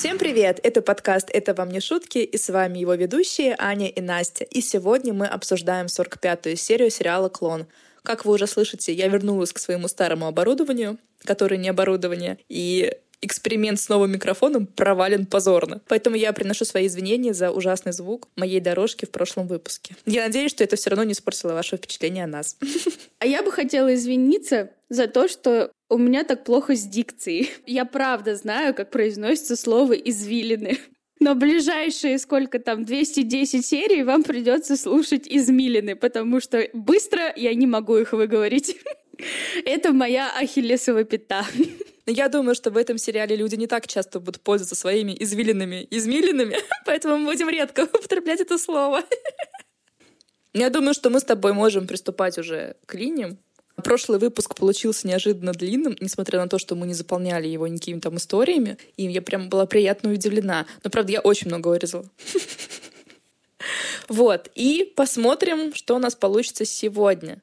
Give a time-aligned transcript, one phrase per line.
[0.00, 0.60] Всем привет!
[0.62, 4.44] Это подкаст «Это вам не шутки» и с вами его ведущие Аня и Настя.
[4.44, 7.66] И сегодня мы обсуждаем 45-ю серию сериала «Клон».
[8.02, 13.80] Как вы уже слышите, я вернулась к своему старому оборудованию, которое не оборудование, и эксперимент
[13.80, 15.80] с новым микрофоном провален позорно.
[15.88, 19.94] Поэтому я приношу свои извинения за ужасный звук моей дорожки в прошлом выпуске.
[20.06, 22.56] Я надеюсь, что это все равно не испортило ваше впечатление о нас.
[23.18, 27.50] А я бы хотела извиниться за то, что у меня так плохо с дикцией.
[27.66, 30.78] Я правда знаю, как произносится слово «извилины».
[31.20, 37.66] Но ближайшие, сколько там, 210 серий вам придется слушать измилины, потому что быстро я не
[37.66, 38.76] могу их выговорить.
[39.66, 41.44] Это моя ахиллесова пята.
[42.10, 45.86] Но я думаю, что в этом сериале люди не так часто будут пользоваться своими извилинами
[45.92, 49.04] измилинами, поэтому мы будем редко употреблять это слово.
[50.52, 53.38] Я думаю, что мы с тобой можем приступать уже к линиям.
[53.76, 58.16] Прошлый выпуск получился неожиданно длинным, несмотря на то, что мы не заполняли его никакими там
[58.16, 60.66] историями, и я прям была приятно удивлена.
[60.82, 62.10] Но, правда, я очень много вырезала.
[64.08, 67.42] Вот, и посмотрим, что у нас получится сегодня.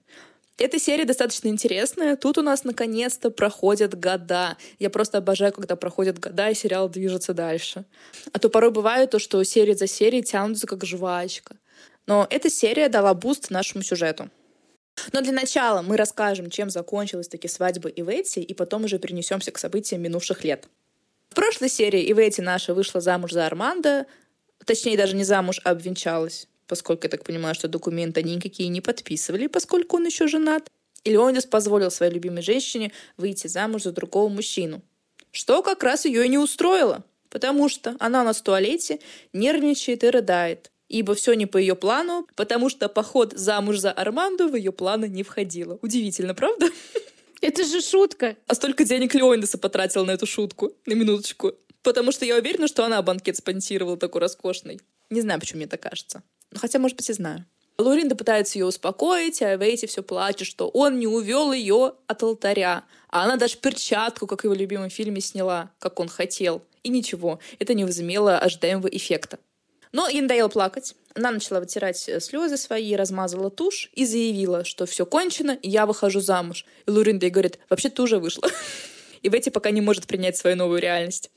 [0.58, 2.16] Эта серия достаточно интересная.
[2.16, 4.58] Тут у нас наконец-то проходят года.
[4.80, 7.86] Я просто обожаю, когда проходят года, и сериал движется дальше.
[8.34, 11.56] А то порой бывает то, что серии за серией тянутся как жвачка.
[12.08, 14.32] Но эта серия дала буст нашему сюжету.
[15.14, 19.60] Но для начала мы расскажем, чем закончилась таки свадьба Ивети, и потом уже перенесемся к
[19.60, 20.68] событиям минувших лет.
[21.30, 24.08] В прошлой серии Ивети наша вышла замуж за Армандо,
[24.66, 28.82] точнее даже не замуж, а обвенчалась поскольку я так понимаю, что документы они никакие не
[28.82, 30.70] подписывали, поскольку он еще женат.
[31.04, 34.82] И Леонидас позволил своей любимой женщине выйти замуж за другого мужчину.
[35.32, 39.00] Что как раз ее и не устроило, потому что она у нас в туалете
[39.34, 40.72] нервничает и рыдает.
[40.90, 45.08] Ибо все не по ее плану, потому что поход замуж за Армандо в ее планы
[45.08, 45.78] не входило.
[45.82, 46.68] Удивительно, правда?
[47.42, 48.36] Это же шутка.
[48.48, 51.54] А столько денег Леонидаса потратил на эту шутку, на минуточку.
[51.84, 54.80] Потому что я уверена, что она банкет спонсировала такой роскошный.
[55.10, 56.24] Не знаю, почему мне так кажется.
[56.52, 57.46] Ну, хотя, может быть, и знаю.
[57.78, 62.86] Луринда пытается ее успокоить, а Вейти все плачет, что он не увел ее от алтаря.
[63.10, 66.64] А она даже перчатку, как его любимом фильме, сняла, как он хотел.
[66.84, 69.40] И ничего, это не возымело ожидаемого эффекта.
[69.92, 70.96] Но ей надоело плакать.
[71.16, 75.86] Она начала вытирать э, слезы свои, размазала тушь и заявила, что все кончено, и я
[75.86, 76.66] выхожу замуж.
[76.86, 78.50] И Луринда ей говорит, вообще ты уже вышла.
[79.24, 81.32] И Ветти пока не может принять свою новую реальность.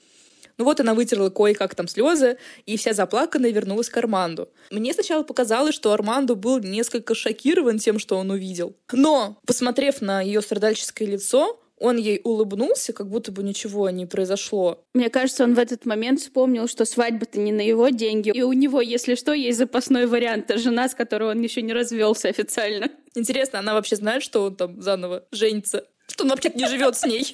[0.61, 4.51] Ну вот она вытерла кое-как там слезы, и вся заплаканная вернулась к Арманду.
[4.71, 8.77] Мне сначала показалось, что Арманду был несколько шокирован тем, что он увидел.
[8.93, 14.85] Но, посмотрев на ее страдальческое лицо, он ей улыбнулся, как будто бы ничего не произошло.
[14.93, 18.31] Мне кажется, он в этот момент вспомнил, что свадьба-то не на его деньги.
[18.35, 20.53] И у него, если что, есть запасной вариант.
[20.57, 22.91] Жена, с которой он еще не развелся официально.
[23.15, 25.87] Интересно, она вообще знает, что он там заново женится?
[26.07, 27.33] Что он вообще не живет с ней?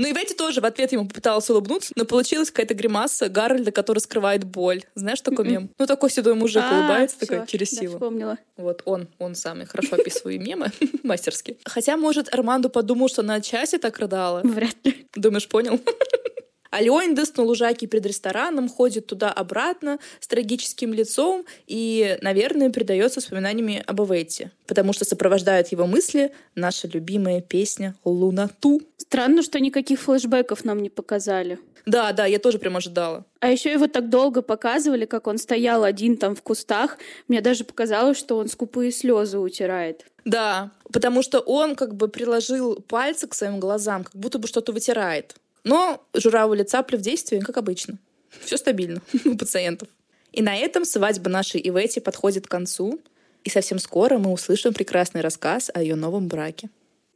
[0.00, 3.98] Ну и Ветти тоже в ответ ему попыталась улыбнуться, но получилась какая-то гримаса Гарольда, который
[3.98, 4.82] скрывает боль.
[4.94, 5.52] Знаешь такой м-м.
[5.52, 5.70] мем?
[5.78, 7.96] Ну такой седой мужик а, улыбается, такой через силу.
[7.96, 8.38] вспомнила.
[8.56, 10.72] Вот он, он самый хорошо описывает мемы,
[11.02, 11.58] мастерски.
[11.66, 14.40] Хотя, может, Армандо подумал, что на часе так рыдала.
[14.42, 15.06] Вряд ли.
[15.14, 15.78] Думаешь, понял?
[16.70, 23.82] А Леонидас на лужайке перед рестораном ходит туда-обратно с трагическим лицом и, наверное, предается воспоминаниями
[23.86, 28.80] об Эветте, потому что сопровождает его мысли наша любимая песня «Лунату».
[28.96, 31.58] Странно, что никаких флешбеков нам не показали.
[31.86, 33.24] Да, да, я тоже прям ожидала.
[33.40, 36.98] А еще его так долго показывали, как он стоял один там в кустах.
[37.26, 40.04] Мне даже показалось, что он скупые слезы утирает.
[40.24, 44.72] Да, потому что он как бы приложил пальцы к своим глазам, как будто бы что-то
[44.72, 45.34] вытирает.
[45.64, 47.98] Но журавли цапли в действии, как обычно.
[48.44, 49.88] Все стабильно у пациентов.
[50.32, 53.00] И на этом свадьба нашей Ивети подходит к концу.
[53.42, 56.68] И совсем скоро мы услышим прекрасный рассказ о ее новом браке.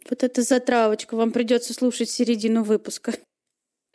[0.09, 1.15] Вот это затравочка.
[1.17, 3.13] Вам придется слушать середину выпуска.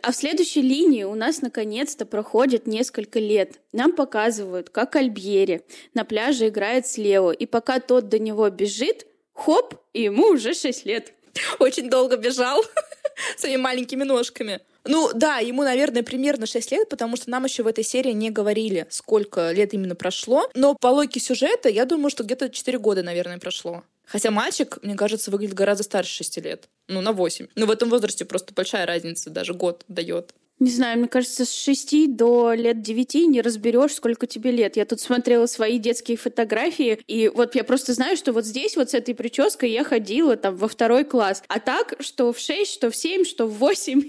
[0.02, 3.60] А в следующей линии у нас наконец-то проходит несколько лет.
[3.74, 7.32] Нам показывают, как Альбьери на пляже играет с Лео.
[7.32, 11.14] И пока тот до него бежит, хоп, и ему уже 6 лет.
[11.60, 12.64] Очень долго бежал
[13.38, 14.62] своими маленькими ножками.
[14.86, 18.30] Ну да, ему, наверное, примерно 6 лет, потому что нам еще в этой серии не
[18.30, 20.50] говорили, сколько лет именно прошло.
[20.56, 23.84] Но по логике сюжета, я думаю, что где-то 4 года, наверное, прошло.
[24.06, 26.70] Хотя мальчик, мне кажется, выглядит гораздо старше 6 лет.
[26.88, 27.48] Ну, на 8.
[27.56, 30.34] Но в этом возрасте просто большая разница, даже год дает.
[30.60, 34.76] Не знаю, мне кажется, с 6 до лет 9 не разберешь, сколько тебе лет.
[34.76, 38.90] Я тут смотрела свои детские фотографии, и вот я просто знаю, что вот здесь вот
[38.90, 41.44] с этой прической я ходила там во второй класс.
[41.48, 44.04] А так, что в 6, что в 7, что в 8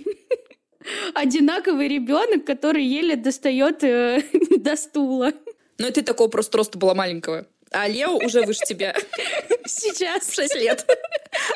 [1.14, 4.24] одинаковый ребенок, который еле достает э,
[4.58, 5.32] до стула.
[5.78, 7.46] Ну, и ты такого просто роста была маленького.
[7.70, 8.94] А Лео уже выше тебя.
[9.66, 10.24] Сейчас.
[10.24, 10.84] В 6 лет.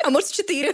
[0.03, 0.73] А может, в 4.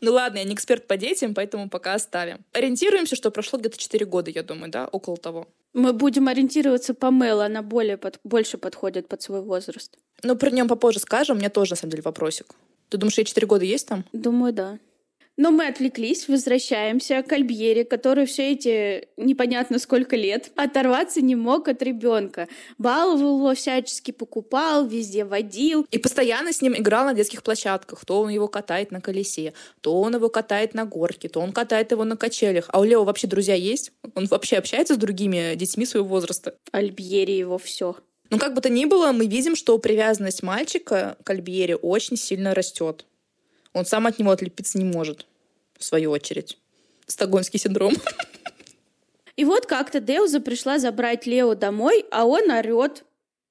[0.00, 2.44] Ну ладно, я не эксперт по детям, поэтому пока оставим.
[2.52, 5.48] Ориентируемся, что прошло где-то 4 года, я думаю, да, около того.
[5.74, 9.96] Мы будем ориентироваться по Мэл, она более под, больше подходит под свой возраст.
[10.22, 12.54] Ну, про нем попозже скажем, у меня тоже, на самом деле, вопросик.
[12.88, 14.04] Ты думаешь, ей 4 года есть там?
[14.12, 14.78] Думаю, да.
[15.38, 21.68] Но мы отвлеклись, возвращаемся к Альбьере, который все эти непонятно сколько лет оторваться не мог
[21.68, 22.48] от ребенка.
[22.76, 25.86] Баловал его всячески, покупал, везде водил.
[25.92, 28.04] И постоянно с ним играл на детских площадках.
[28.04, 31.92] То он его катает на колесе, то он его катает на горке, то он катает
[31.92, 32.68] его на качелях.
[32.72, 33.92] А у Лео вообще друзья есть?
[34.16, 36.56] Он вообще общается с другими детьми своего возраста?
[36.72, 37.94] Альбьере его все.
[38.30, 42.54] Ну, как бы то ни было, мы видим, что привязанность мальчика к Альбьере очень сильно
[42.54, 43.04] растет.
[43.78, 45.26] Он сам от него отлепиться не может,
[45.78, 46.58] в свою очередь.
[47.06, 47.94] Стокгольмский синдром.
[49.36, 53.04] И вот как-то Деуза пришла забрать Лео домой, а он орет.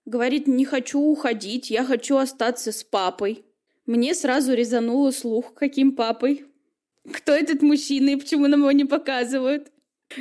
[0.05, 3.45] Говорит, не хочу уходить, я хочу остаться с папой.
[3.85, 6.45] Мне сразу резануло слух, каким папой.
[7.11, 9.71] Кто этот мужчина и почему нам его не показывают?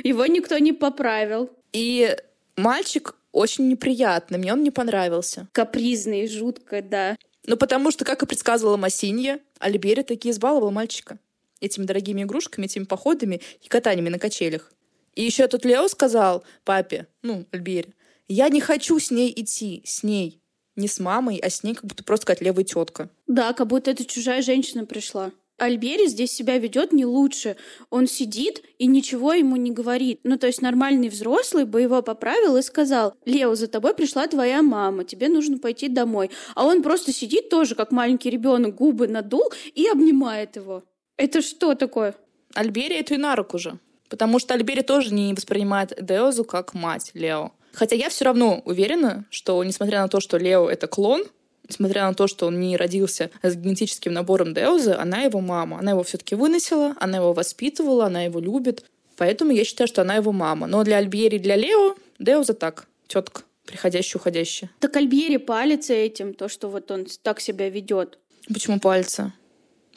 [0.03, 1.49] Его никто не поправил.
[1.73, 2.15] И
[2.55, 5.47] мальчик очень неприятный, мне он не понравился.
[5.51, 7.17] Капризный, жутко, да.
[7.45, 11.19] Ну, потому что, как и предсказывала Массинья, Альбери таки избаловал мальчика
[11.59, 14.71] этими дорогими игрушками, этими походами и катаниями на качелях.
[15.15, 17.93] И еще тут Лео сказал папе, ну, Альбери,
[18.27, 20.41] я не хочу с ней идти, с ней.
[20.75, 23.09] Не с мамой, а с ней как будто просто какая-то левая тетка.
[23.25, 25.31] Да, как будто это чужая женщина пришла.
[25.57, 27.55] Альбери здесь себя ведет не лучше.
[27.89, 30.19] Он сидит и ничего ему не говорит.
[30.23, 34.61] Ну, то есть нормальный взрослый бы его поправил и сказал, Лео, за тобой пришла твоя
[34.61, 36.29] мама, тебе нужно пойти домой.
[36.53, 40.83] А он просто сидит тоже, как маленький ребенок, губы надул и обнимает его.
[41.17, 42.13] Это что такое?
[42.53, 43.79] Альбери это и на руку же.
[44.09, 47.51] Потому что Альбери тоже не воспринимает Деозу как мать Лео.
[47.73, 51.23] Хотя я все равно уверена, что несмотря на то, что Лео это клон,
[51.69, 55.79] несмотря на то, что он не родился с генетическим набором Деузы, она его мама.
[55.79, 58.85] Она его все-таки выносила, она его воспитывала, она его любит.
[59.17, 60.67] Поэтому я считаю, что она его мама.
[60.67, 64.69] Но для Альбьери и для Лео Деуза так, тетка, приходящая, уходящая.
[64.79, 68.19] Так Альбьери палится этим, то, что вот он так себя ведет.
[68.47, 69.33] Почему пальцы?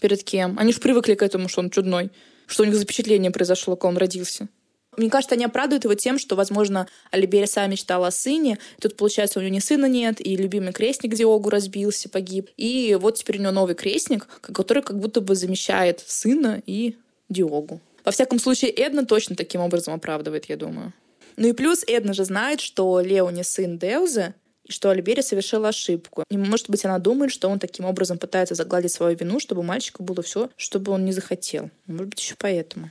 [0.00, 0.58] Перед кем?
[0.58, 2.10] Они же привыкли к этому, что он чудной.
[2.46, 4.48] Что у них запечатление произошло, когда он родился.
[4.96, 8.58] Мне кажется, они оправдывают его тем, что, возможно, Алиберия сама мечтала о сыне.
[8.80, 12.50] Тут, получается, у него ни сына нет, и любимый крестник Диогу разбился, погиб.
[12.56, 16.96] И вот теперь у него новый крестник, который как будто бы замещает сына и
[17.28, 17.80] Диогу.
[18.04, 20.92] Во всяком случае, Эдна точно таким образом оправдывает, я думаю.
[21.36, 24.34] Ну и плюс Эдна же знает, что Лео не сын Деуза,
[24.64, 26.24] и что Альбери совершила ошибку.
[26.28, 30.02] И, может быть, она думает, что он таким образом пытается загладить свою вину, чтобы мальчику
[30.02, 31.70] было все, чтобы он не захотел.
[31.86, 32.90] Может быть, еще поэтому.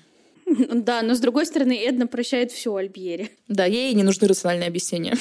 [0.74, 3.30] Да, но с другой стороны, Эдна прощает все Альбьере.
[3.48, 5.16] Да, ей не нужны рациональные объяснения.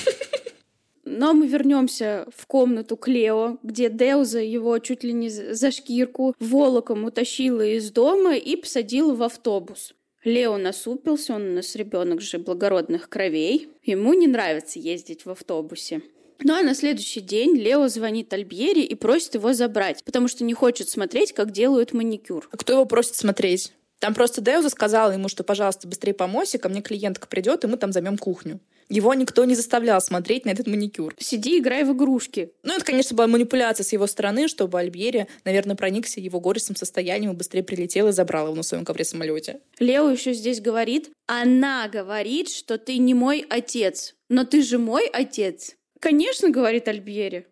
[1.05, 6.35] Но мы вернемся в комнату к Лео, где Деуза его чуть ли не за шкирку
[6.39, 9.95] волоком утащила из дома и посадила в автобус.
[10.25, 13.69] Лео насупился, он у нас ребенок же благородных кровей.
[13.83, 16.03] Ему не нравится ездить в автобусе.
[16.45, 20.55] Ну а на следующий день Лео звонит Альбьере и просит его забрать, потому что не
[20.55, 22.49] хочет смотреть, как делают маникюр.
[22.53, 23.73] А кто его просит смотреть?
[23.99, 27.77] Там просто Деуза сказала ему, что, пожалуйста, быстрее помойся, ко мне клиентка придет, и мы
[27.77, 28.61] там займем кухню.
[28.89, 31.15] Его никто не заставлял смотреть на этот маникюр.
[31.19, 32.53] Сиди, играй в игрушки.
[32.62, 37.32] Ну, это, конечно, была манипуляция с его стороны, чтобы Альбери, наверное, проникся его горестным состоянием
[37.32, 39.61] и быстрее прилетел и забрал его на своем ковре-самолете.
[39.79, 45.06] Лео еще здесь говорит, она говорит, что ты не мой отец, но ты же мой
[45.06, 45.75] отец.
[46.01, 47.46] Конечно, говорит Альбери,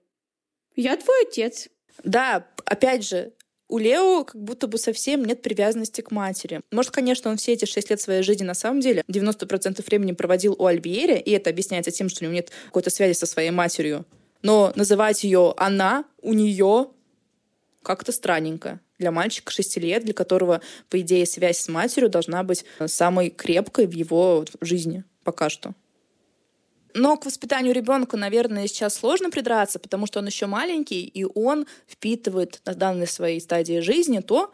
[0.75, 1.69] я твой отец.
[2.03, 3.33] Да, опять же,
[3.69, 6.61] у Лео как будто бы совсем нет привязанности к матери.
[6.71, 10.55] Может, конечно, он все эти шесть лет своей жизни на самом деле 90% времени проводил
[10.59, 14.05] у Альбиери, и это объясняется тем, что у него нет какой-то связи со своей матерью.
[14.43, 16.89] Но называть ее она, у нее
[17.83, 18.81] как-то странненько.
[18.99, 23.87] Для мальчика 6 лет, для которого, по идее, связь с матерью должна быть самой крепкой
[23.87, 25.75] в его жизни пока что.
[26.99, 31.67] Но к воспитанию ребенка, наверное, сейчас сложно придраться, потому что он еще маленький, и он
[31.87, 34.51] впитывает на данной своей стадии жизни то,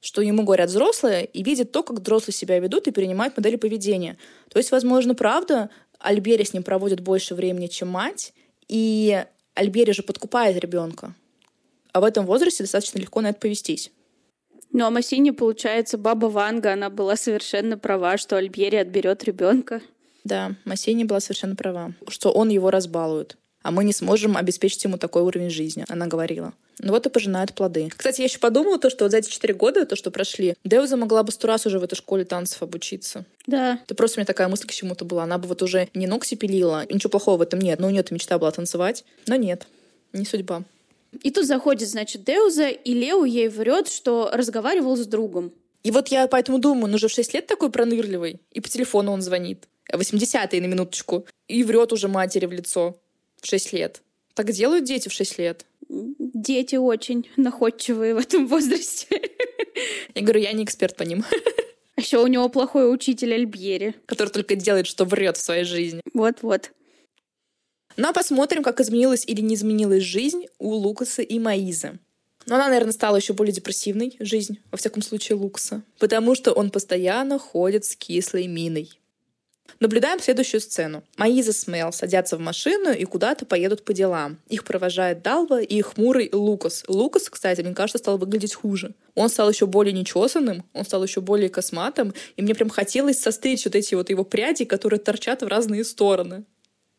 [0.00, 4.18] что ему говорят взрослые, и видит то, как взрослые себя ведут, и перенимает модели поведения.
[4.50, 8.34] То есть, возможно, правда, Альбери с ним проводит больше времени, чем мать,
[8.68, 11.14] и Альбери же подкупает ребенка.
[11.94, 13.90] А в этом возрасте достаточно легко на это повестись.
[14.72, 19.80] Ну, а Массини, получается, баба Ванга, она была совершенно права, что Альбери отберет ребенка.
[20.28, 23.38] Да, Массини была совершенно права, что он его разбалует.
[23.62, 26.52] А мы не сможем обеспечить ему такой уровень жизни, она говорила.
[26.80, 27.90] Ну вот и пожинают плоды.
[27.96, 30.96] Кстати, я еще подумала, то, что вот за эти четыре года, то, что прошли, Деуза
[30.96, 33.24] могла бы сто раз уже в этой школе танцев обучиться.
[33.46, 33.80] Да.
[33.82, 35.24] Это просто у меня такая мысль к чему-то была.
[35.24, 38.14] Она бы вот уже не ногти пилила, ничего плохого в этом нет, но у нее-то
[38.14, 39.04] мечта была танцевать.
[39.26, 39.66] Но нет,
[40.12, 40.62] не судьба.
[41.22, 45.52] И тут заходит, значит, Деуза, и Лео ей врет, что разговаривал с другом.
[45.82, 49.12] И вот я поэтому думаю, ну же в 6 лет такой пронырливый, и по телефону
[49.12, 49.66] он звонит.
[49.92, 51.26] 80-е на минуточку.
[51.48, 52.98] И врет уже матери в лицо
[53.40, 54.02] в 6 лет.
[54.34, 55.66] Так делают дети в 6 лет.
[55.88, 59.20] Дети очень находчивые в этом возрасте.
[60.14, 61.24] Я говорю, я не эксперт по ним.
[61.96, 63.94] А еще у него плохой учитель Альбьери.
[64.06, 66.00] Который только делает, что врет в своей жизни.
[66.14, 66.70] Вот-вот.
[67.96, 71.98] Ну а посмотрим, как изменилась или не изменилась жизнь у Лукаса и Маизы.
[72.46, 75.82] Но она, наверное, стала еще более депрессивной, жизнь, во всяком случае, Лукаса.
[75.98, 78.90] Потому что он постоянно ходит с кислой миной.
[79.80, 81.04] Наблюдаем следующую сцену.
[81.16, 84.38] Маиза с Мел садятся в машину и куда-то поедут по делам.
[84.48, 86.84] Их провожает Далва и хмурый Лукас.
[86.88, 88.94] Лукас, кстати, мне кажется, стал выглядеть хуже.
[89.14, 93.64] Он стал еще более нечесанным, он стал еще более косматым, и мне прям хотелось состричь
[93.64, 96.44] вот эти вот его пряди, которые торчат в разные стороны.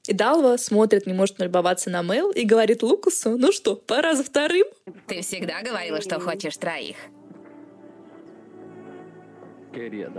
[0.08, 4.24] И Далва смотрит, не может налюбоваться на Мел и говорит Лукасу, ну что, пора за
[4.24, 4.66] вторым?
[5.08, 6.96] Ты всегда говорила, что хочешь троих.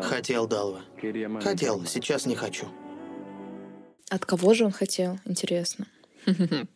[0.02, 0.82] Хотел, Далва.
[1.42, 2.66] Хотел, сейчас не хочу.
[4.08, 5.86] От кого же он хотел, интересно?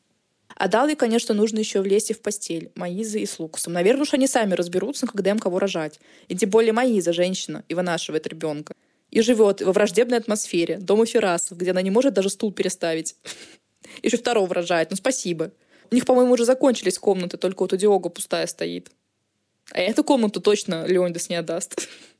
[0.56, 2.70] А Далве, конечно, нужно еще влезть и в постель.
[2.76, 3.72] Маиза и с Лукасом.
[3.72, 5.98] Наверное, уж они сами разберутся, когда им кого рожать.
[6.28, 8.74] И тем более Маиза, женщина, и вынашивает ребенка.
[9.10, 13.16] И живет во враждебной атмосфере, дома Ферасов, где она не может даже стул переставить.
[14.02, 14.90] Еще второго рожает.
[14.90, 15.50] Ну, спасибо.
[15.90, 18.90] У них, по-моему, уже закончились комнаты, только вот у Диога пустая стоит.
[19.72, 21.88] А эту комнату точно Леонидас не отдаст.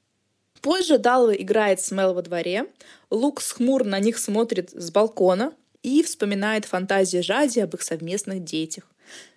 [0.64, 2.64] Позже Далла играет с Мел во дворе,
[3.10, 5.52] Лукс хмур на них смотрит с балкона
[5.82, 8.84] и вспоминает фантазии Жади об их совместных детях.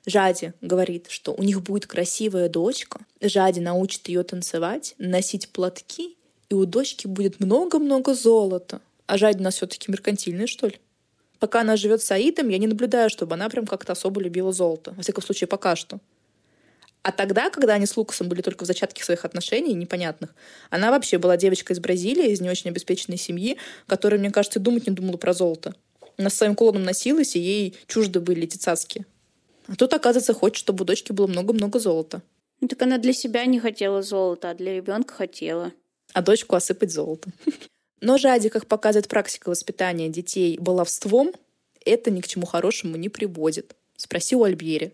[0.05, 3.01] Жади говорит, что у них будет красивая дочка.
[3.19, 6.15] Жади научит ее танцевать, носить платки,
[6.47, 8.79] и у дочки будет много-много золота.
[9.05, 10.79] А Жади у нас все-таки меркантильная, что ли?
[11.39, 14.93] Пока она живет с Аидом, я не наблюдаю, чтобы она прям как-то особо любила золото.
[14.95, 15.99] Во всяком случае, пока что.
[17.07, 20.35] А тогда, когда они с Лукасом были только в зачатке своих отношений, непонятных,
[20.69, 24.87] она вообще была девочкой из Бразилии, из не очень обеспеченной семьи, которая, мне кажется, думать
[24.87, 25.73] не думала про золото.
[26.17, 29.05] Она с своим кулоном носилась, и ей чужды были эти цацки.
[29.67, 32.21] А тут, оказывается, хочет, чтобы у дочки было много-много золота.
[32.59, 35.71] Ну, так она для себя не хотела золота, а для ребенка хотела.
[36.11, 37.31] А дочку осыпать золотом.
[38.01, 41.31] Но жади, как показывает практика воспитания детей баловством,
[41.85, 43.77] это ни к чему хорошему не приводит.
[43.95, 44.93] Спроси у Альбьери.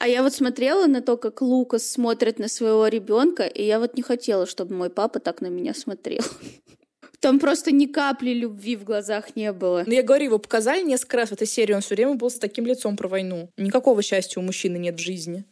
[0.00, 3.96] А я вот смотрела на то, как Лукас смотрит на своего ребенка, и я вот
[3.96, 6.24] не хотела, чтобы мой папа так на меня смотрел.
[7.20, 9.84] Там просто ни капли любви в глазах не было.
[9.86, 12.38] Ну, я говорю, его показали несколько раз в этой серии, он все время был с
[12.38, 13.50] таким лицом про войну.
[13.58, 15.44] Никакого счастья у мужчины нет в жизни.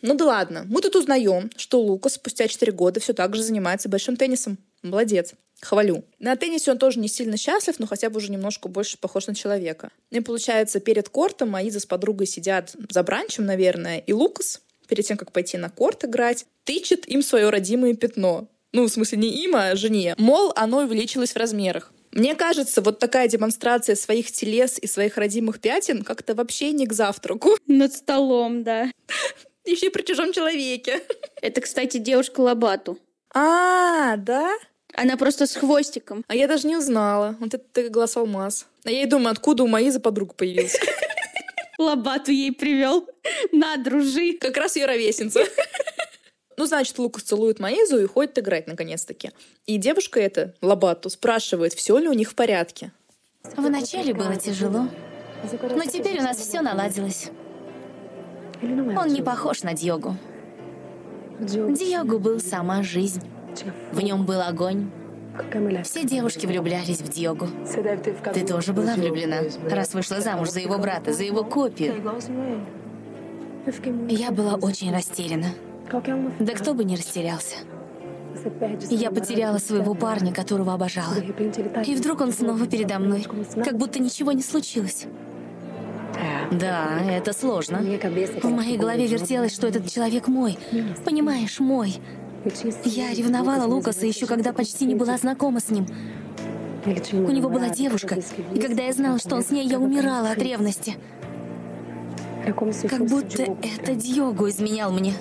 [0.00, 3.88] Ну да ладно, мы тут узнаем, что Лукас спустя 4 года все так же занимается
[3.88, 4.58] большим теннисом.
[4.82, 5.34] Молодец.
[5.62, 6.04] Хвалю.
[6.18, 9.34] На теннисе он тоже не сильно счастлив, но хотя бы уже немножко больше похож на
[9.34, 9.90] человека.
[10.10, 15.16] И получается, перед кортом Аиза с подругой сидят за бранчем, наверное, и Лукас, перед тем,
[15.16, 18.48] как пойти на корт играть, тычет им свое родимое пятно.
[18.72, 20.14] Ну, в смысле, не им, а жене.
[20.18, 21.92] Мол, оно увеличилось в размерах.
[22.10, 26.92] Мне кажется, вот такая демонстрация своих телес и своих родимых пятен как-то вообще не к
[26.92, 27.56] завтраку.
[27.66, 28.90] Над столом, да.
[29.64, 31.02] Еще и при чужом человеке.
[31.40, 32.98] Это, кстати, девушка Лабату.
[33.34, 34.52] А, да?
[34.94, 36.24] Она просто с хвостиком.
[36.28, 37.36] А я даже не узнала.
[37.40, 38.66] Вот это глаз алмаз.
[38.84, 40.78] А я и думаю, откуда у Маизы подруга появилась.
[41.78, 43.08] Лобату ей привел.
[43.52, 44.34] На, дружи.
[44.38, 45.44] Как раз ее ровесница.
[46.58, 49.30] Ну, значит, Лукас целует Маизу и ходит играть наконец-таки.
[49.66, 52.92] И девушка эта, Лобату, спрашивает, все ли у них в порядке.
[53.56, 54.86] Вначале было тяжело,
[55.74, 57.30] но теперь у нас все наладилось.
[58.62, 60.16] Он не похож на Диогу.
[61.40, 63.31] Диогу был сама жизнь.
[63.92, 64.90] В нем был огонь.
[65.84, 67.48] Все девушки влюблялись в Диогу.
[68.34, 69.38] Ты тоже была влюблена,
[69.70, 71.94] раз вышла замуж за его брата, за его копию.
[74.08, 75.48] Я была очень растеряна.
[76.38, 77.56] Да кто бы не растерялся.
[78.90, 81.14] Я потеряла своего парня, которого обожала.
[81.86, 83.26] И вдруг он снова передо мной,
[83.64, 85.06] как будто ничего не случилось.
[86.50, 87.78] Да, это сложно.
[88.42, 90.58] В моей голове вертелось, что этот человек мой.
[91.04, 91.96] Понимаешь, мой.
[92.84, 95.86] Я ревновала Лукаса еще когда почти не была знакома с ним.
[96.84, 98.18] У него была девушка,
[98.52, 100.96] и когда я знала, что он с ней, я умирала от ревности.
[102.44, 105.14] Как будто это Дьогу изменял мне.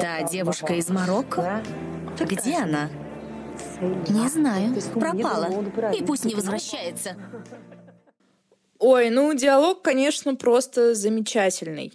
[0.00, 1.62] Та девушка из Марокко?
[2.18, 2.90] Где она?
[4.08, 4.74] Не знаю.
[4.94, 5.92] Пропала.
[5.92, 7.16] И пусть не возвращается.
[8.78, 11.92] Ой, ну диалог, конечно, просто замечательный.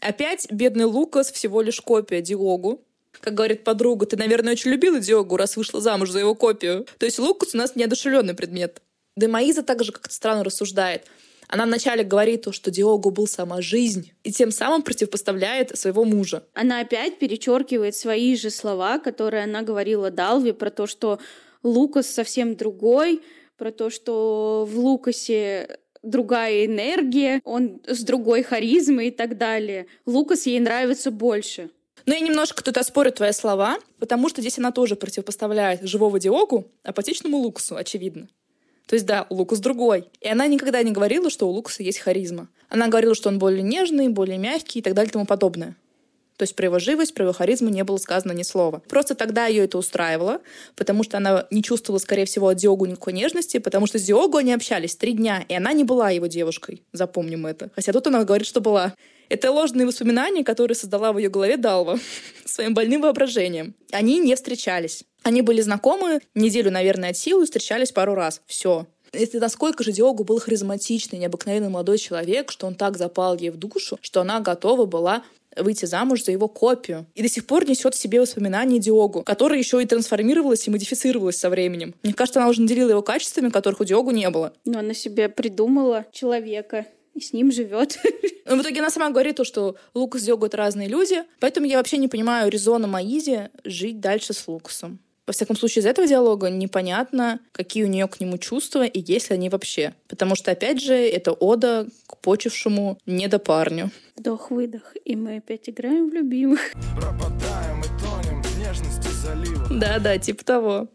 [0.00, 2.82] Опять бедный Лукас всего лишь копия Диогу.
[3.26, 6.86] Как говорит подруга, ты, наверное, очень любила Диогу, раз вышла замуж за его копию.
[6.96, 8.80] То есть Лукас у нас неодушевленный предмет.
[9.16, 11.06] Да и Маиза также как-то странно рассуждает.
[11.48, 16.44] Она вначале говорит, что Диогу был сама жизнь, и тем самым противопоставляет своего мужа.
[16.54, 21.18] Она опять перечеркивает свои же слова, которые она говорила Далви про то, что
[21.64, 23.22] Лукас совсем другой,
[23.58, 29.88] про то, что в Лукасе другая энергия, он с другой харизмой и так далее.
[30.06, 31.70] Лукас ей нравится больше.
[32.04, 36.70] Но я немножко тут оспорю твои слова, потому что здесь она тоже противопоставляет живого Диогу
[36.82, 38.28] апатичному Лукасу, очевидно.
[38.86, 40.08] То есть, да, Лукас другой.
[40.20, 42.48] И она никогда не говорила, что у Лукаса есть харизма.
[42.68, 45.76] Она говорила, что он более нежный, более мягкий и так далее и тому подобное.
[46.36, 48.82] То есть про его живость, про его харизму не было сказано ни слова.
[48.88, 50.40] Просто тогда ее это устраивало,
[50.74, 54.36] потому что она не чувствовала, скорее всего, от Диогу никакой нежности, потому что с Диогу
[54.36, 56.82] они общались три дня, и она не была его девушкой.
[56.92, 57.70] Запомним это.
[57.74, 58.94] Хотя тут она говорит, что была.
[59.28, 61.98] Это ложные воспоминания, которые создала в ее голове Далва
[62.44, 63.74] своим больным воображением.
[63.92, 65.04] Они не встречались.
[65.22, 68.40] Они были знакомы неделю, наверное, от силы, встречались пару раз.
[68.46, 68.86] Все.
[69.12, 73.56] Это насколько же Диогу был харизматичный, необыкновенный молодой человек, что он так запал ей в
[73.56, 75.24] душу, что она готова была
[75.56, 77.06] выйти замуж за его копию.
[77.14, 81.38] И до сих пор несет в себе воспоминания Диогу, которая еще и трансформировалась и модифицировалась
[81.38, 81.94] со временем.
[82.02, 84.52] Мне кажется, она уже наделила его качествами, которых у Диогу не было.
[84.64, 87.98] Но она себе придумала человека и с ним живет.
[88.44, 91.78] Но в итоге она сама говорит, то, что Лукас и это разные люди, поэтому я
[91.78, 95.00] вообще не понимаю резона Маизи жить дальше с Лукасом.
[95.26, 99.30] Во всяком случае, из этого диалога непонятно, какие у нее к нему чувства и есть
[99.30, 99.94] ли они вообще.
[100.06, 103.90] Потому что, опять же, это ода к почившему недопарню.
[104.14, 106.72] Вдох-выдох, и мы опять играем в любимых.
[106.94, 109.66] Пропадаем и тонем в нежности залива.
[109.68, 110.88] Да-да, типа того.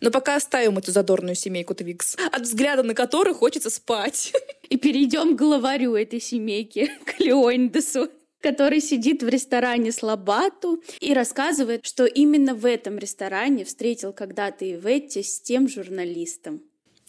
[0.00, 4.32] Но пока оставим эту задорную семейку Твикс, от взгляда на которую хочется спать.
[4.68, 8.08] И перейдем к главарю этой семейки, к Леондесу
[8.40, 15.22] который сидит в ресторане Слабату и рассказывает, что именно в этом ресторане встретил когда-то Иветти
[15.22, 16.60] с тем журналистом.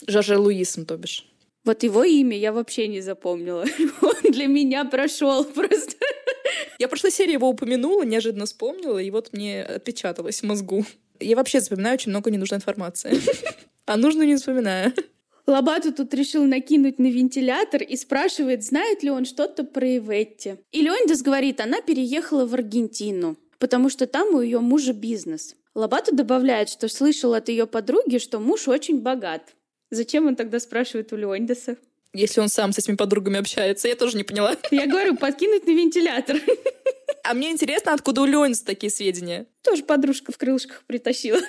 [0.06, 1.26] Жаже Луисом, то бишь.
[1.62, 3.66] Вот его имя я вообще не запомнила.
[4.00, 5.96] Он для меня прошел просто.
[6.78, 10.86] Я в прошлой серии его упомянула, неожиданно вспомнила, и вот мне отпечаталось в мозгу.
[11.20, 13.20] Я вообще запоминаю очень много ненужной информации.
[13.88, 14.92] А нужно не вспоминаю.
[15.46, 20.56] Лобату тут решил накинуть на вентилятор и спрашивает, знает ли он что-то про Иветти.
[20.72, 25.54] И Леондис говорит, она переехала в Аргентину, потому что там у ее мужа бизнес.
[25.76, 29.54] Лобату добавляет, что слышал от ее подруги, что муж очень богат.
[29.90, 31.76] Зачем он тогда спрашивает у Леондиса?
[32.12, 34.56] Если он сам с этими подругами общается, я тоже не поняла.
[34.70, 36.38] Я говорю, подкинуть на вентилятор.
[37.28, 39.46] А мне интересно, откуда у Леониса такие сведения?
[39.62, 41.40] Тоже подружка в крылышках притащила.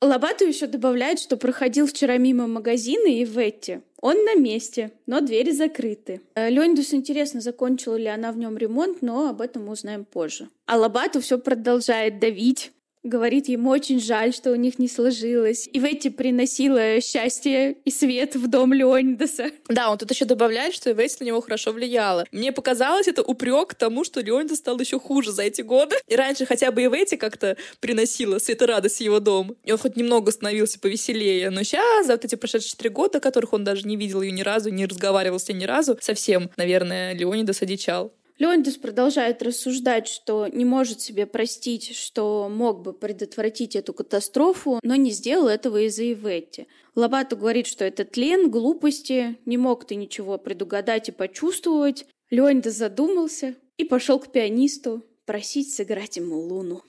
[0.00, 3.80] Лобату еще добавляет, что проходил вчера мимо магазина и Ветти.
[4.00, 6.20] Он на месте, но двери закрыты.
[6.36, 10.48] Э, Леондус интересно, закончила ли она в нем ремонт, но об этом мы узнаем позже.
[10.66, 12.70] А Лобату все продолжает давить
[13.02, 15.68] говорит, ему очень жаль, что у них не сложилось.
[15.72, 19.50] И Ветти приносила счастье и свет в дом Леонидаса.
[19.68, 22.26] Да, он тут еще добавляет, что Ветти на него хорошо влияла.
[22.32, 25.96] Мне показалось это упрек тому, что Леонидас стал еще хуже за эти годы.
[26.06, 29.56] И раньше хотя бы и Ветти как-то приносила свет и радость в его дом.
[29.64, 31.50] И он хоть немного становился повеселее.
[31.50, 34.42] Но сейчас, за вот эти прошедшие три года, которых он даже не видел ее ни
[34.42, 38.12] разу, не разговаривал с ней ни разу, совсем, наверное, Леонидас одичал.
[38.38, 44.94] Леонидас продолжает рассуждать, что не может себе простить, что мог бы предотвратить эту катастрофу, но
[44.94, 46.68] не сделал этого из-за Иветти.
[46.94, 52.06] Лобату говорит, что это тлен, глупости, не мог ты ничего предугадать и почувствовать.
[52.30, 56.82] Леонидас задумался и пошел к пианисту просить сыграть ему луну.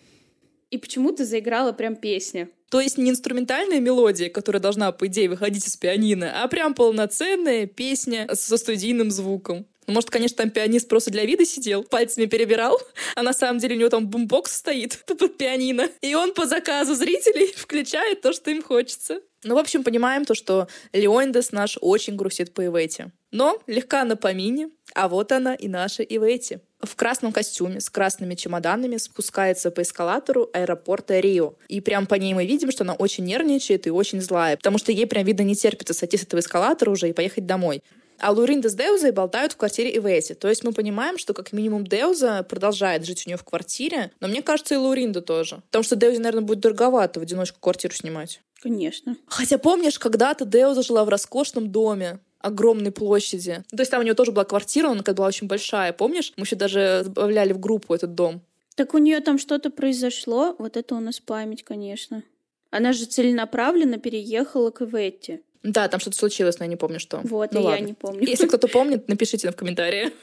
[0.70, 2.50] И почему-то заиграла прям песня.
[2.70, 7.66] То есть не инструментальная мелодия, которая должна, по идее, выходить из пианино, а прям полноценная
[7.66, 9.66] песня со студийным звуком.
[9.90, 12.80] Ну, может, конечно, там пианист просто для вида сидел, пальцами перебирал,
[13.16, 15.90] а на самом деле у него там бумбокс стоит под пианино.
[16.02, 19.22] И он по заказу зрителей включает то, что им хочется.
[19.44, 23.12] Ну, в общем, понимаем то, что Леондес наш очень грустит по Ивете.
[23.32, 26.62] Но легка на помине, а вот она и наша Ивете.
[26.82, 31.56] В красном костюме с красными чемоданами спускается по эскалатору аэропорта Рио.
[31.68, 34.92] И прям по ней мы видим, что она очень нервничает и очень злая, потому что
[34.92, 37.82] ей прям видно не терпится сойти с этого эскалатора уже и поехать домой.
[38.20, 40.34] А Луринда с Деузой болтают в квартире Ивети.
[40.34, 44.28] То есть мы понимаем, что как минимум Деуза продолжает жить у нее в квартире, но
[44.28, 45.58] мне кажется, и Луринда тоже.
[45.68, 48.42] Потому что Деузе, наверное, будет дороговато в одиночку квартиру снимать.
[48.62, 49.16] Конечно.
[49.28, 53.64] Хотя помнишь, когда-то Деуза жила в роскошном доме, огромной площади.
[53.70, 56.34] То есть там у нее тоже была квартира, она была очень большая, помнишь?
[56.38, 58.42] Мы еще даже добавляли в группу этот дом.
[58.76, 62.24] Так у нее там что-то произошло, вот это у нас память, конечно.
[62.72, 65.42] Она же целенаправленно переехала к Иветте.
[65.64, 67.20] Да, там что-то случилось, но я не помню, что.
[67.24, 67.80] Вот, ну, и ладно.
[67.80, 68.26] я не помню.
[68.26, 70.12] Если кто-то помнит, напишите в комментарии.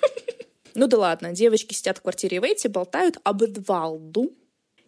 [0.78, 4.34] Ну да ладно, девочки сидят в квартире Вейти, болтают об Эдвалду.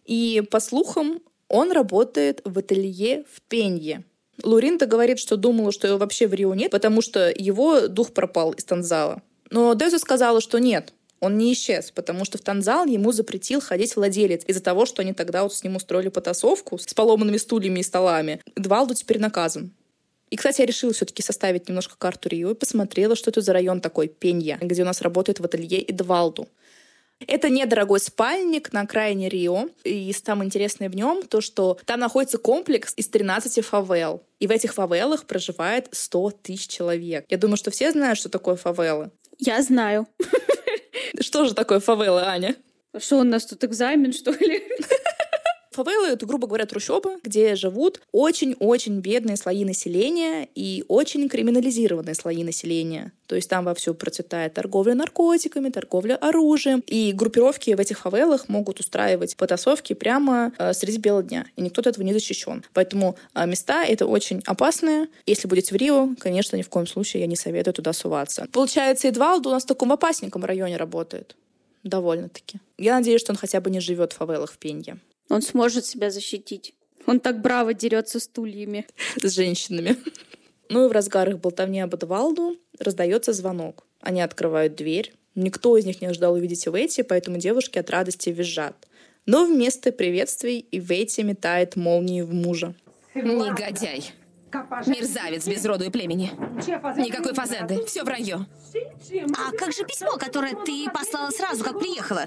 [0.05, 4.03] И, по слухам, он работает в ателье в Пенье.
[4.43, 8.51] Луринта говорит, что думала, что его вообще в Рио нет, потому что его дух пропал
[8.51, 9.23] из Танзала.
[9.49, 13.95] Но Деза сказала, что нет, он не исчез, потому что в Танзал ему запретил ходить
[13.95, 17.83] владелец из-за того, что они тогда вот с ним устроили потасовку с поломанными стульями и
[17.83, 18.41] столами.
[18.55, 19.71] Двалду теперь наказан.
[20.29, 23.81] И, кстати, я решила все-таки составить немножко карту Рио и посмотрела, что это за район
[23.81, 26.47] такой, Пенья, где у нас работает в ателье Эдвалду.
[27.27, 29.69] Это недорогой спальник на окраине Рио.
[29.83, 34.23] И самое интересное в нем то, что там находится комплекс из 13 фавел.
[34.39, 37.25] И в этих фавелах проживает 100 тысяч человек.
[37.27, 39.11] Я думаю, что все знают, что такое фавелы.
[39.37, 40.07] Я знаю.
[41.19, 42.55] Что же такое фавелы, Аня?
[42.97, 44.63] Что у нас тут экзамен, что ли?
[45.71, 52.43] Фавелы— это, грубо говоря, трущобы, где живут очень-очень бедные слои населения и очень криминализированные слои
[52.43, 53.11] населения.
[53.27, 56.83] То есть там вовсю процветает торговля наркотиками, торговля оружием.
[56.87, 61.45] И группировки в этих фавелах могут устраивать потасовки прямо э, среди бела дня.
[61.55, 62.65] И никто от этого не защищен.
[62.73, 65.07] Поэтому э, места это очень опасные.
[65.27, 68.47] Если будете в Рио, конечно, ни в коем случае я не советую туда суваться.
[68.51, 71.35] Получается, Эдвалд у нас в таком опасненьком районе работает.
[71.83, 72.59] Довольно-таки.
[72.79, 74.97] Я надеюсь, что он хотя бы не живет в фавелах в Пенье.
[75.29, 76.73] Он сможет себя защитить.
[77.05, 78.85] Он так браво дерется стульями.
[79.21, 79.95] С женщинами.
[80.71, 83.87] Ну и в разгар их болтовни об Эдвалду раздается звонок.
[84.01, 85.15] Они открывают дверь.
[85.33, 88.87] Никто из них не ожидал увидеть Ивети, поэтому девушки от радости визжат.
[89.25, 92.75] Но вместо приветствий Ивети метает молнии в мужа.
[93.15, 94.11] Негодяй.
[94.51, 96.31] Мерзавец без роду и племени.
[96.97, 97.83] Никакой фазенды.
[97.85, 98.45] Все вранье.
[99.37, 102.25] А как же письмо, которое ты послала сразу, как приехала?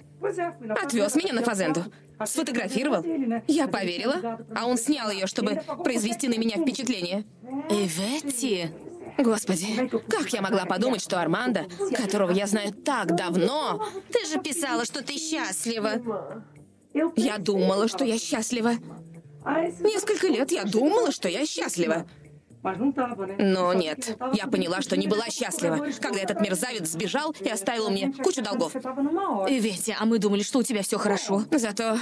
[0.82, 1.84] Отвез меня на фазенду.
[2.26, 3.04] Сфотографировал.
[3.48, 7.24] Я поверила, а он снял ее, чтобы произвести на меня впечатление.
[7.68, 8.70] Иветти?
[9.18, 13.86] Господи, как я могла подумать, что Армандо, которого я знаю так давно...
[14.10, 16.42] Ты же писала, что ты счастлива.
[17.16, 18.72] Я думала, что я счастлива.
[19.80, 22.06] Несколько лет я думала, что я счастлива.
[22.62, 28.12] Но нет, я поняла, что не была счастлива, когда этот мерзавец сбежал и оставил мне
[28.12, 28.74] кучу долгов.
[28.74, 31.42] Ветя, а мы думали, что у тебя все хорошо.
[31.50, 31.98] Зато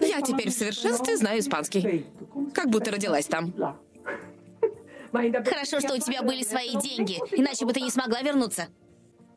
[0.00, 2.06] я теперь в совершенстве знаю испанский.
[2.54, 3.54] Как будто родилась там.
[5.12, 8.68] Хорошо, что у тебя были свои деньги, иначе бы ты не смогла вернуться.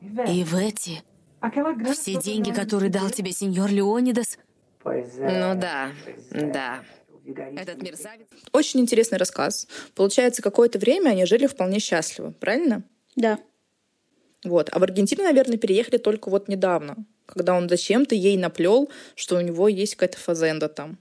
[0.02, 1.02] И Ветти,
[1.94, 4.38] все деньги, которые дал тебе сеньор Леонидас...
[4.84, 5.92] Ну да,
[6.32, 6.80] да.
[7.26, 8.28] Этот мерзавец.
[8.52, 9.68] Очень интересный рассказ.
[9.96, 12.84] Получается, какое-то время они жили вполне счастливо, правильно?
[13.16, 13.40] Да.
[14.44, 14.70] Вот.
[14.72, 19.42] А в Аргентину, наверное, переехали только вот недавно, когда он зачем-то ей наплел, что у
[19.42, 20.98] него есть какая-то фазенда там.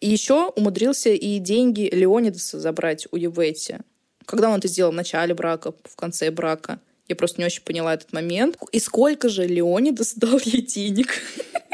[0.00, 3.78] И еще умудрился и деньги Леонидаса забрать у Юветти.
[4.24, 4.92] Когда он это сделал?
[4.92, 6.80] В начале брака, в конце брака?
[7.06, 8.56] Я просто не очень поняла этот момент.
[8.72, 11.12] И сколько же Леонидас дал ей денег?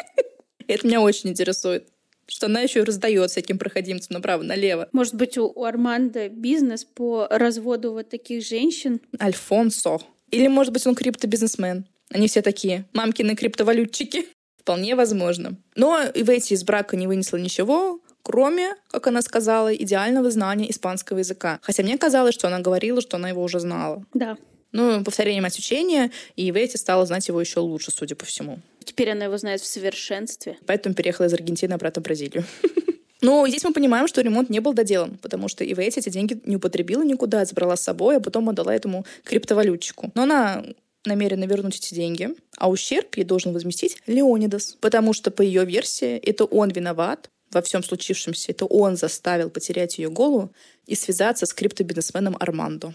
[0.66, 1.88] Это меня очень интересует
[2.27, 4.89] что она еще и раздает всяким проходимцам направо-налево.
[4.93, 9.01] Может быть, у, у Армандо бизнес по разводу вот таких женщин?
[9.21, 9.99] Альфонсо.
[10.31, 11.87] Или, может быть, он криптобизнесмен.
[12.11, 14.27] Они все такие мамкины криптовалютчики.
[14.61, 15.57] Вполне возможно.
[15.77, 21.61] Но Иветти из брака не вынесла ничего, кроме, как она сказала, идеального знания испанского языка.
[21.62, 24.05] Хотя мне казалось, что она говорила, что она его уже знала.
[24.15, 24.37] Да.
[24.72, 28.61] Ну, повторение мать учения, и Иветти стала знать его еще лучше, судя по всему.
[28.85, 30.57] Теперь она его знает в совершенстве.
[30.66, 32.44] Поэтому переехала из Аргентины обратно в Бразилию.
[33.20, 36.57] Но здесь мы понимаем, что ремонт не был доделан, потому что Ивейти эти деньги не
[36.57, 40.12] употребила никуда, забрала с собой, а потом отдала этому криптовалютчику.
[40.14, 40.64] Но она
[41.07, 46.16] намерена вернуть эти деньги, а ущерб ей должен возместить Леонидас, потому что, по ее версии,
[46.18, 50.52] это он виноват во всем случившемся, это он заставил потерять ее голову
[50.87, 52.92] и связаться с криптобизнесменом Армандо.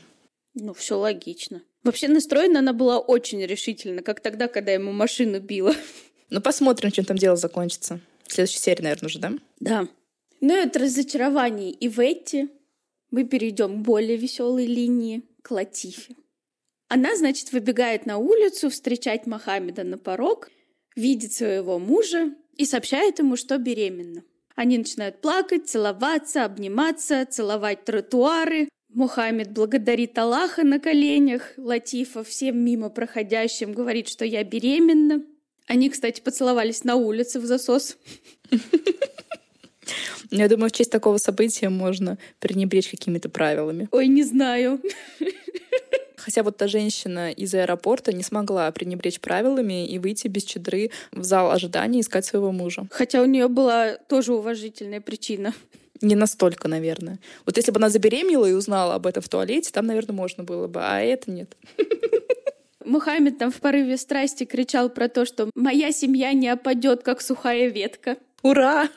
[0.53, 1.63] Ну, все логично.
[1.83, 5.73] Вообще настроена она была очень решительно, как тогда, когда ему машину била.
[6.29, 7.99] Ну, посмотрим, чем там дело закончится.
[8.27, 9.33] В следующей серии, наверное, уже, да?
[9.59, 9.87] Да.
[10.39, 12.49] Ну и от разочарований и в эти
[13.11, 16.15] мы перейдем к более веселой линии, к Латифе.
[16.87, 20.49] Она, значит, выбегает на улицу встречать Мохаммеда на порог,
[20.95, 24.23] видит своего мужа и сообщает ему, что беременна.
[24.55, 32.89] Они начинают плакать, целоваться, обниматься, целовать тротуары, Мухаммед благодарит Аллаха на коленях, Латифа всем мимо
[32.89, 35.23] проходящим говорит, что я беременна.
[35.67, 37.97] Они, кстати, поцеловались на улице в засос.
[40.31, 43.89] Я думаю, в честь такого события можно пренебречь какими-то правилами.
[43.91, 44.81] Ой, не знаю.
[46.15, 51.23] Хотя вот та женщина из аэропорта не смогла пренебречь правилами и выйти без чедры в
[51.23, 52.87] зал ожидания искать своего мужа.
[52.91, 55.53] Хотя у нее была тоже уважительная причина.
[56.01, 57.19] Не настолько, наверное.
[57.45, 60.67] Вот если бы она забеременела и узнала об этом в туалете, там, наверное, можно было
[60.67, 61.55] бы, а это нет.
[62.85, 67.69] Мухаммед там в порыве страсти кричал про то, что «моя семья не опадет, как сухая
[67.69, 68.17] ветка».
[68.41, 68.89] Ура!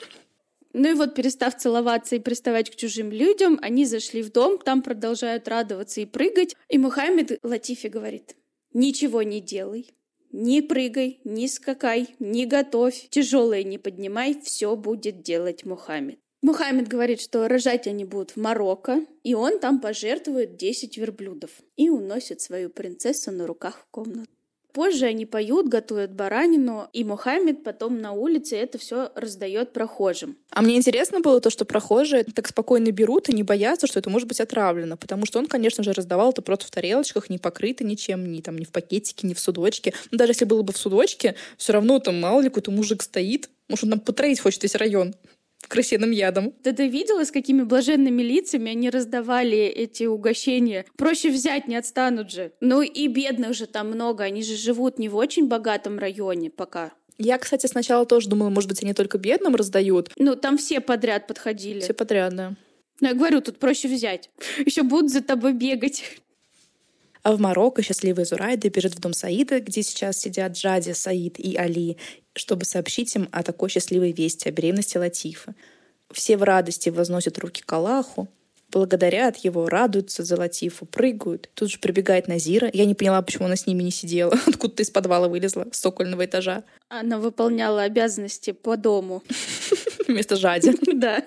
[0.72, 4.82] Ну и вот, перестав целоваться и приставать к чужим людям, они зашли в дом, там
[4.82, 6.56] продолжают радоваться и прыгать.
[6.68, 8.34] И Мухаммед Латифи говорит,
[8.72, 9.94] ничего не делай,
[10.32, 16.18] не прыгай, не скакай, не готовь, тяжелое не поднимай, все будет делать Мухаммед.
[16.44, 21.88] Мухаммед говорит, что рожать они будут в Марокко, и он там пожертвует 10 верблюдов и
[21.88, 24.28] уносит свою принцессу на руках в комнату.
[24.74, 30.36] Позже они поют, готовят баранину, и Мухаммед потом на улице это все раздает прохожим.
[30.50, 34.10] А мне интересно было то, что прохожие так спокойно берут и не боятся, что это
[34.10, 37.84] может быть отравлено, потому что он, конечно же, раздавал это просто в тарелочках, не покрыто
[37.84, 39.94] ничем, ни там, ни в пакетике, ни в судочке.
[40.10, 43.48] Но даже если было бы в судочке, все равно там мало ли какой-то мужик стоит,
[43.68, 45.14] может, он нам потроить хочет весь район
[45.74, 46.54] крысиным ядом.
[46.62, 50.86] Да ты видела, с какими блаженными лицами они раздавали эти угощения?
[50.96, 52.52] Проще взять, не отстанут же.
[52.60, 56.92] Ну и бедных же там много, они же живут не в очень богатом районе пока.
[57.18, 60.10] Я, кстати, сначала тоже думала, может быть, они только бедным раздают.
[60.16, 61.80] Ну, там все подряд подходили.
[61.80, 62.54] Все подряд, да.
[63.00, 64.30] Ну, я говорю, тут проще взять.
[64.64, 66.04] Еще будут за тобой бегать.
[67.24, 71.56] А в Марокко счастливая Зурайда бежит в дом Саида, где сейчас сидят Джади, Саид и
[71.56, 71.96] Али,
[72.34, 75.54] чтобы сообщить им о такой счастливой вести, о беременности Латифа.
[76.12, 78.28] Все в радости возносят руки к Аллаху,
[78.70, 81.48] благодарят его, радуются за Латифу, прыгают.
[81.54, 82.68] Тут же прибегает Назира.
[82.72, 84.36] Я не поняла, почему она с ними не сидела.
[84.46, 86.62] Откуда-то из подвала вылезла, с сокольного этажа.
[86.90, 89.22] Она выполняла обязанности по дому.
[90.08, 90.72] Вместо Жади.
[90.94, 91.24] Да.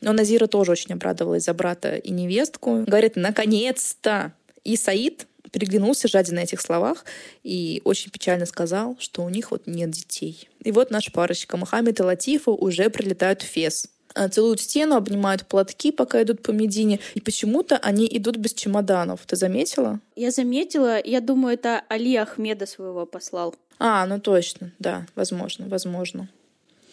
[0.00, 2.82] Но Назира тоже очень обрадовалась за брата и невестку.
[2.86, 4.32] Говорит, наконец-то!
[4.64, 7.04] И Саид переглянулся Жади на этих словах
[7.42, 10.48] и очень печально сказал, что у них вот нет детей.
[10.60, 13.88] И вот наша парочка Мухаммед и Латифа уже прилетают в Фес.
[14.14, 17.00] А, целуют стену, обнимают платки, пока идут по Медине.
[17.14, 19.20] И почему-то они идут без чемоданов.
[19.26, 20.00] Ты заметила?
[20.16, 21.02] Я заметила.
[21.02, 23.54] Я думаю, это Али Ахмеда своего послал.
[23.78, 24.72] А, ну точно.
[24.78, 26.28] Да, возможно, возможно.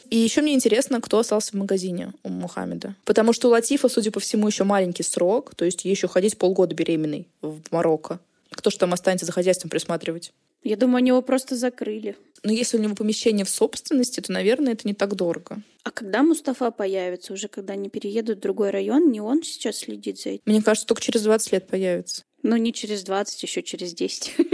[0.10, 2.96] И еще мне интересно, кто остался в магазине у Мухаммеда.
[3.06, 6.38] Потому что у Латифа, судя по всему, еще маленький срок, то есть ей еще ходить
[6.38, 8.20] полгода беременной в Марокко.
[8.52, 10.34] Кто же там останется за хозяйством присматривать?
[10.64, 12.18] Я думаю, они его просто закрыли.
[12.44, 15.62] Но если у него помещение в собственности, то, наверное, это не так дорого.
[15.84, 17.34] А когда Мустафа появится?
[17.34, 20.42] Уже когда они переедут в другой район, не он сейчас следит за этим?
[20.46, 22.24] Мне кажется, только через 20 лет появится.
[22.44, 24.36] Ну, не через 20, еще через 10.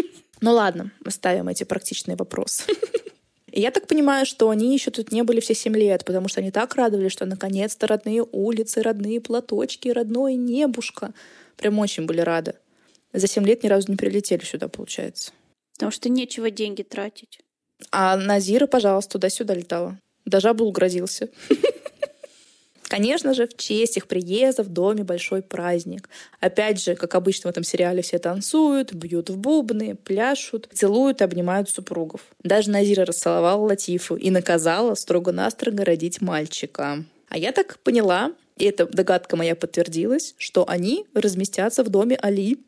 [0.41, 2.63] Ну ладно, оставим эти практичные вопросы.
[3.55, 6.41] И я так понимаю, что они еще тут не были все семь лет, потому что
[6.41, 11.13] они так радовались, что наконец-то родные улицы, родные платочки, родное небушка.
[11.55, 12.55] Прям очень были рады.
[13.13, 15.31] За семь лет ни разу не прилетели сюда, получается.
[15.75, 17.39] Потому что нечего деньги тратить.
[17.91, 19.97] А Назира, пожалуйста, туда-сюда летала.
[20.25, 21.29] Даже Абул грозился.
[22.95, 26.07] Конечно же, в честь их приезда в доме большой праздник.
[26.39, 31.25] Опять же, как обычно в этом сериале, все танцуют, бьют в бубны, пляшут, целуют и
[31.25, 32.21] обнимают супругов.
[32.41, 37.03] Даже Назира расцеловала Латифу и наказала строго-настрого родить мальчика.
[37.27, 42.59] А я так поняла, и эта догадка моя подтвердилась, что они разместятся в доме Али,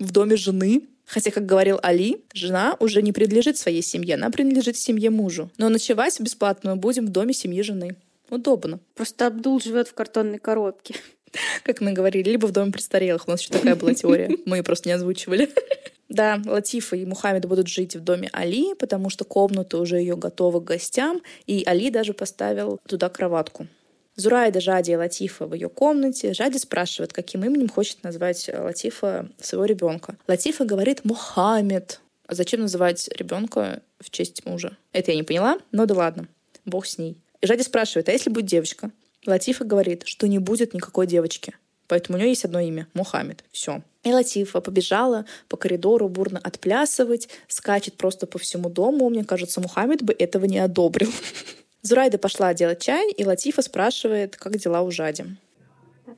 [0.00, 4.76] в доме жены, Хотя, как говорил Али, жена уже не принадлежит своей семье, она принадлежит
[4.76, 5.52] семье мужу.
[5.56, 7.94] Но ночевать бесплатно мы будем в доме семьи жены.
[8.30, 8.80] Удобно.
[8.94, 10.94] Просто Абдул живет в картонной коробке.
[11.62, 13.26] Как мы говорили, либо в доме престарелых.
[13.26, 14.30] У нас еще такая была теория.
[14.46, 15.50] Мы ее просто не озвучивали.
[16.08, 20.60] Да, Латифа и Мухаммед будут жить в доме Али, потому что комната уже ее готова
[20.60, 23.66] к гостям, и Али даже поставил туда кроватку.
[24.14, 26.32] Зурайда, Жади и Латифа в ее комнате.
[26.32, 30.16] Жади спрашивает, каким именем хочет назвать Латифа своего ребенка.
[30.28, 32.00] Латифа говорит Мухаммед.
[32.28, 34.76] А зачем называть ребенка в честь мужа?
[34.92, 36.28] Это я не поняла, но да ладно.
[36.64, 37.16] Бог с ней.
[37.46, 38.90] И Жади спрашивает, а если будет девочка?
[39.24, 41.54] Латифа говорит, что не будет никакой девочки.
[41.86, 43.44] Поэтому у нее есть одно имя— Мухаммед.
[43.52, 43.82] Все.
[44.02, 49.08] И Латифа побежала по коридору бурно отплясывать, скачет просто по всему дому.
[49.10, 51.12] Мне кажется, Мухаммед бы этого не одобрил.
[51.82, 55.36] Зурайда пошла делать чай, и Латифа спрашивает, как дела у Жади.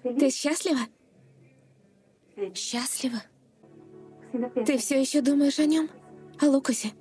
[0.03, 0.81] Ты счастлива?
[2.55, 3.23] Счастлива?
[4.65, 5.91] Ты все еще думаешь о нем?
[6.41, 6.93] О Лукасе?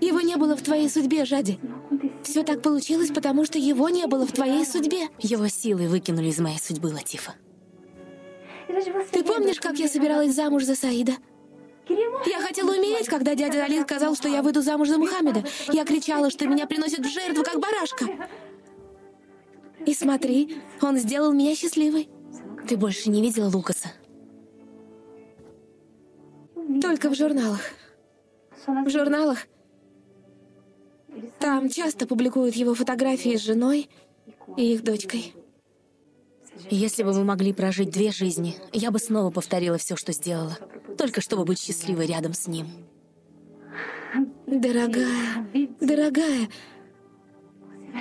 [0.00, 1.58] Его не было в твоей судьбе, Жади.
[2.22, 5.08] Все так получилось, потому что его не было в твоей судьбе.
[5.18, 7.34] Его силы выкинули из моей судьбы, Латифа.
[9.10, 11.12] Ты помнишь, как я собиралась замуж за Саида?
[11.88, 15.44] Я хотела умереть, когда дядя Али сказал, что я выйду замуж за Мухаммеда.
[15.72, 18.06] Я кричала, что меня приносят в жертву, как барашка.
[19.86, 22.08] И смотри, он сделал меня счастливой.
[22.68, 23.92] Ты больше не видела Лукаса?
[26.82, 27.60] Только в журналах.
[28.66, 29.46] В журналах
[31.38, 33.88] там часто публикуют его фотографии с женой
[34.56, 35.34] и их дочкой.
[36.70, 40.58] Если бы мы могли прожить две жизни, я бы снова повторила все, что сделала.
[40.98, 42.66] Только чтобы быть счастливой рядом с ним.
[44.46, 45.46] Дорогая,
[45.80, 46.48] дорогая,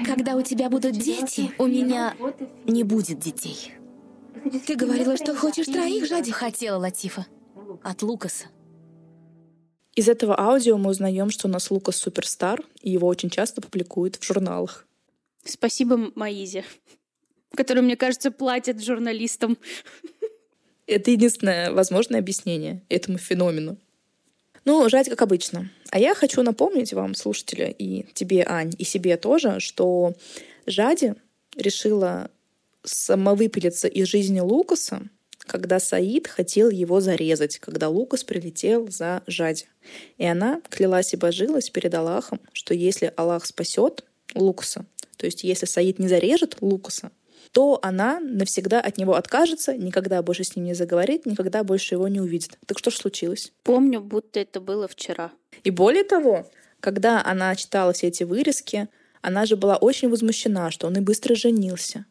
[0.05, 2.15] Когда у тебя будут дети, у меня
[2.65, 3.73] не будет детей.
[4.65, 6.31] Ты говорила, что хочешь троих, Жади?
[6.31, 7.25] Хотела, Латифа.
[7.83, 8.45] От Лукаса.
[9.95, 14.17] Из этого аудио мы узнаем, что у нас Лукас суперстар, и его очень часто публикуют
[14.17, 14.85] в журналах.
[15.45, 16.65] Спасибо Маизе,
[17.55, 19.57] который, мне кажется, платит журналистам.
[20.85, 23.77] Это единственное возможное объяснение этому феномену.
[24.65, 25.69] Ну, жать как обычно.
[25.91, 30.13] А я хочу напомнить вам, слушатели, и тебе, Ань, и себе тоже, что
[30.65, 31.15] Жади
[31.55, 32.29] решила
[32.83, 35.03] самовыпилиться из жизни Лукаса,
[35.47, 39.65] когда Саид хотел его зарезать, когда Лукас прилетел за Жади.
[40.17, 44.03] И она клялась и божилась перед Аллахом, что если Аллах спасет
[44.33, 44.85] Лукаса,
[45.17, 47.11] то есть если Саид не зарежет Лукаса,
[47.51, 52.07] то она навсегда от него откажется, никогда больше с ним не заговорит, никогда больше его
[52.07, 52.57] не увидит.
[52.65, 53.53] Так что же случилось?
[53.63, 55.31] Помню, будто это было вчера.
[55.63, 58.89] И более того, когда она читала все эти вырезки,
[59.21, 62.05] она же была очень возмущена, что он и быстро женился.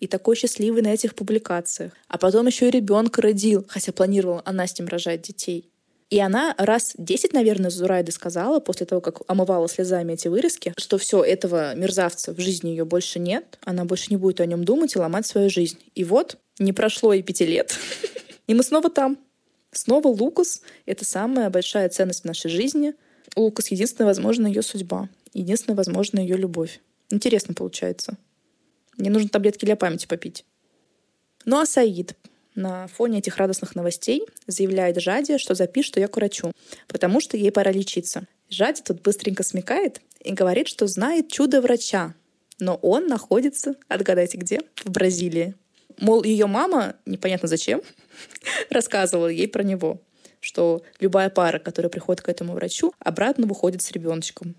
[0.00, 1.92] И такой счастливый на этих публикациях.
[2.08, 5.70] А потом еще и ребенка родил, хотя планировала она с ним рожать детей.
[6.10, 10.98] И она раз десять, наверное, Зурайды сказала, после того, как омывала слезами эти вырезки, что
[10.98, 14.96] все, этого мерзавца в жизни ее больше нет, она больше не будет о нем думать
[14.96, 15.78] и ломать свою жизнь.
[15.94, 17.78] И вот, не прошло и пяти лет,
[18.48, 19.18] и мы снова там.
[19.70, 22.94] Снова Лукас— это самая большая ценность в нашей жизни.
[23.36, 26.80] Лукас— единственная возможная ее судьба, единственная возможная ее любовь.
[27.10, 28.16] Интересно получается.
[29.00, 30.44] Мне нужно таблетки для памяти попить.
[31.46, 32.14] Ну а Саид
[32.54, 36.52] на фоне этих радостных новостей заявляет Жаде, что запишет ее к врачу,
[36.86, 38.26] потому что ей пора лечиться.
[38.50, 42.14] Жади тут быстренько смекает и говорит, что знает чудо врача,
[42.58, 45.54] но он находится, отгадайте где, в Бразилии.
[45.98, 47.82] Мол, ее мама, непонятно зачем,
[48.70, 50.02] рассказывала ей про него,
[50.40, 54.56] что любая пара, которая приходит к этому врачу, обратно выходит с ребеночком.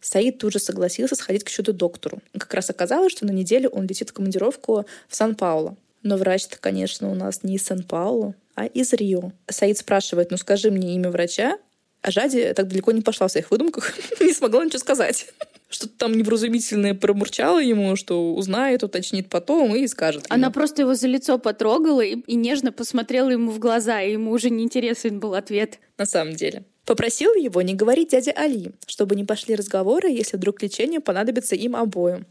[0.00, 2.20] Саид тут же согласился сходить к чудо-доктору.
[2.32, 5.76] Как раз оказалось, что на неделю он летит в командировку в Сан-Пауло.
[6.02, 9.32] Но врач-то, конечно, у нас не из Сан-Паулу, а из Рио.
[9.48, 11.58] Саид спрашивает, ну скажи мне имя врача,
[12.02, 15.26] а Жади так далеко не пошла в своих выдумках, не смогла ничего сказать.
[15.68, 20.24] Что-то там невразумительное промурчало ему, что узнает, уточнит потом и скажет.
[20.24, 20.34] Ему.
[20.34, 24.32] Она просто его за лицо потрогала и, и нежно посмотрела ему в глаза, и ему
[24.32, 25.78] уже неинтересен был ответ.
[25.96, 26.64] На самом деле.
[26.84, 31.76] Попросил его не говорить дяде Али, чтобы не пошли разговоры, если вдруг лечение понадобится им
[31.76, 32.26] обоим.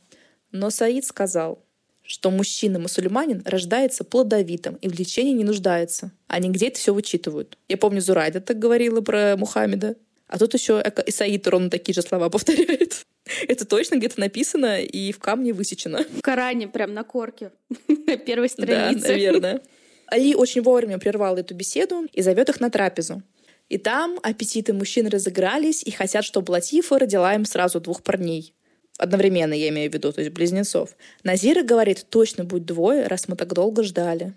[0.52, 1.64] Но Саид сказал,
[2.04, 6.12] что мужчина-мусульманин рождается плодовитым и в лечении не нуждается.
[6.28, 7.58] Они где-то все вычитывают.
[7.68, 9.96] Я помню, Зурайда так говорила про Мухаммеда.
[10.28, 13.06] А тут еще Исаид ровно такие же слова повторяет.
[13.48, 16.04] Это точно где-то написано и в камне высечено.
[16.18, 17.52] В Коране, прям на корке.
[17.88, 19.02] На первой странице.
[19.02, 19.62] Да, наверное.
[20.08, 23.22] Али очень вовремя прервал эту беседу и зовет их на трапезу.
[23.70, 28.54] И там аппетиты мужчин разыгрались и хотят, чтобы Латифа родила им сразу двух парней.
[28.98, 30.96] Одновременно я имею в виду, то есть близнецов.
[31.24, 34.34] Назира говорит, точно будет двое, раз мы так долго ждали.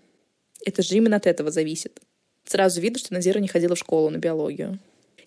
[0.65, 2.01] Это же именно от этого зависит.
[2.45, 4.79] Сразу видно, что Назира не ходила в школу на биологию.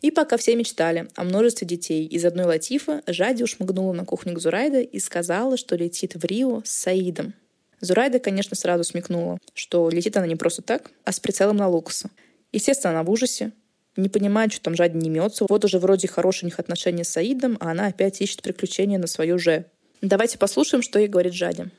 [0.01, 4.39] И пока все мечтали о множестве детей из одной Латифа, Жади ушмыгнула на кухню к
[4.39, 7.33] Зурайда и сказала, что летит в Рио с Саидом.
[7.81, 12.09] Зурайда, конечно, сразу смекнула, что летит она не просто так, а с прицелом на Лукаса.
[12.51, 13.51] Естественно, она в ужасе,
[13.95, 15.45] не понимает, что там жадин не мется.
[15.47, 19.07] Вот уже вроде хорошие у них отношения с Саидом, а она опять ищет приключения на
[19.07, 19.65] свою же.
[20.01, 21.69] Давайте послушаем, что ей говорит Жади.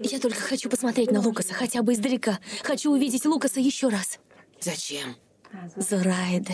[0.00, 2.38] Я только хочу посмотреть на Лукаса, хотя бы издалека.
[2.62, 4.18] Хочу увидеть Лукаса еще раз.
[4.60, 5.16] Зачем?
[5.76, 6.52] Зурайда.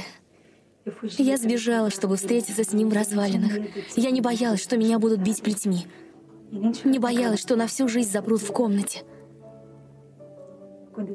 [1.19, 3.53] Я сбежала, чтобы встретиться с ним в развалинах.
[3.97, 5.87] Я не боялась, что меня будут бить плетьми.
[6.51, 9.03] Не боялась, что на всю жизнь запрут в комнате.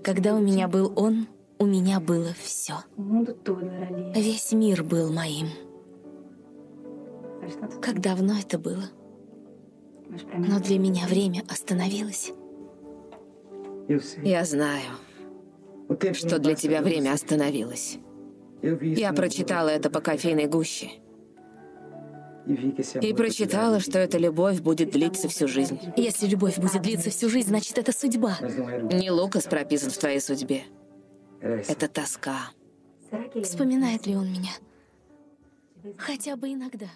[0.03, 1.27] Когда у меня был он,
[1.59, 2.75] у меня было все.
[4.15, 5.47] Весь мир был моим.
[7.81, 8.83] Как давно это было?
[10.37, 12.31] Но для меня время остановилось.
[14.23, 14.91] Я знаю,
[16.13, 17.97] что для тебя время остановилось.
[18.61, 20.89] Я прочитала это по кофейной гуще.
[23.01, 25.79] И прочитала, что эта любовь будет длиться всю жизнь.
[25.97, 28.37] Если любовь будет длиться всю жизнь, значит, это судьба.
[28.41, 30.63] Не Лукас прописан в твоей судьбе.
[31.41, 32.51] Это тоска.
[33.43, 34.51] Вспоминает ли он меня?
[35.97, 36.87] Хотя бы иногда.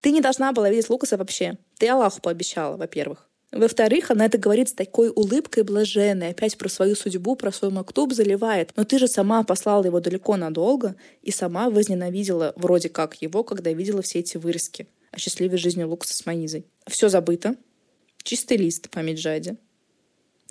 [0.00, 1.58] Ты не должна была видеть Лукаса вообще.
[1.78, 3.28] Ты Аллаху пообещала, во-первых.
[3.52, 8.14] Во-вторых, она это говорит с такой улыбкой блаженной, опять про свою судьбу, про свой мактуб
[8.14, 8.72] заливает.
[8.76, 13.70] Но ты же сама послала его далеко надолго и сама возненавидела вроде как его, когда
[13.72, 16.64] видела все эти вырезки о счастливой жизни Лукаса с Маизой.
[16.86, 17.56] Все забыто.
[18.22, 19.58] Чистый лист, память Жади.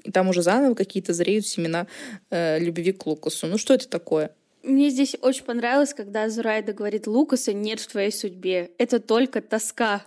[0.03, 1.87] И там уже заново какие-то зреют семена
[2.29, 3.47] э, любви к Лукасу.
[3.47, 4.31] Ну что это такое?
[4.63, 10.03] Мне здесь очень понравилось, когда Зурайда говорит, Лукаса нет в твоей судьбе, это только тоска.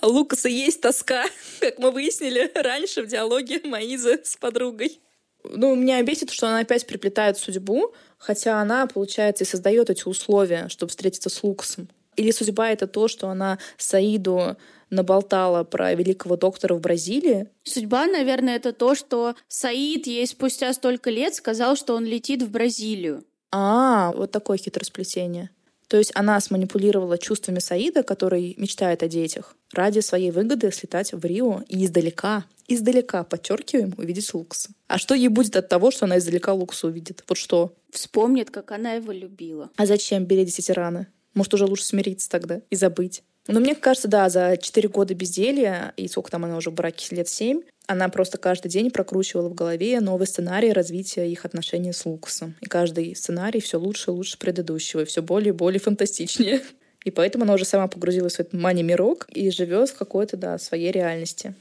[0.00, 1.24] А Лукаса есть тоска,
[1.60, 5.00] как мы выяснили раньше в диалоге Маизы с подругой.
[5.44, 10.68] Ну, меня бесит, что она опять приплетает судьбу, хотя она, получается, и создает эти условия,
[10.68, 11.88] чтобы встретиться с Лукасом.
[12.20, 14.58] Или судьба— это то, что она Саиду
[14.90, 17.48] наболтала про великого доктора в Бразилии.
[17.62, 22.50] Судьба, наверное, это то, что Саид ей спустя столько лет сказал, что он летит в
[22.50, 23.24] Бразилию.
[23.50, 25.48] А, вот такое хитросплетение.
[25.88, 31.24] То есть она сманипулировала чувствами Саида, который мечтает о детях, ради своей выгоды слетать в
[31.24, 34.68] Рио и издалека, издалека, подчеркиваем, увидеть Лукса.
[34.88, 37.24] А что ей будет от того, что она издалека Лукса увидит?
[37.26, 37.72] Вот что?
[37.90, 39.70] Вспомнит, как она его любила.
[39.76, 41.06] А зачем бередить эти раны?
[41.34, 43.22] Может, уже лучше смириться тогда и забыть?
[43.46, 47.14] Но мне кажется, да, за 4 года безделья, и сколько там она уже в браке,
[47.16, 52.04] лет 7, она просто каждый день прокручивала в голове новый сценарий развития их отношений с
[52.06, 52.54] Лукасом.
[52.60, 56.60] И каждый сценарий все лучше и лучше предыдущего, и все более и более фантастичнее.
[57.02, 60.92] И поэтому она уже сама погрузилась в этот мани-мирок и живет в какой-то, да, своей
[60.92, 61.54] реальности.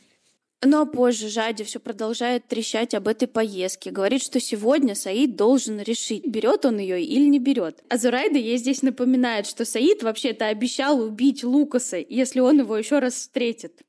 [0.62, 3.92] Но позже Жади все продолжает трещать об этой поездке.
[3.92, 7.82] Говорит, что сегодня Саид должен решить, берет он ее или не берет.
[7.90, 13.00] А Зурайда ей здесь напоминает, что Саид вообще-то обещал убить Лукаса, если он его еще
[13.00, 13.82] раз встретит.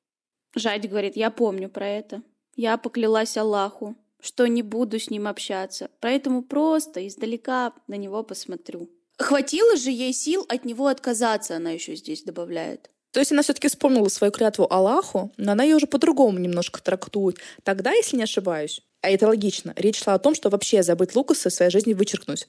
[0.54, 2.22] Жади говорит, я помню про это.
[2.54, 8.90] Я поклялась Аллаху, что не буду с ним общаться, поэтому просто издалека на него посмотрю.
[9.18, 12.90] Хватило же ей сил от него отказаться, она еще здесь добавляет.
[13.12, 17.38] То есть она все-таки вспомнила свою клятву Аллаху, но она ее уже по-другому немножко трактует.
[17.64, 21.48] Тогда, если не ошибаюсь, а это логично, речь шла о том, что вообще забыть Лукаса
[21.48, 22.48] из своей жизни вычеркнуть.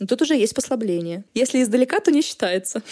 [0.00, 1.24] Но тут уже есть послабление.
[1.34, 2.82] Если издалека, то не считается.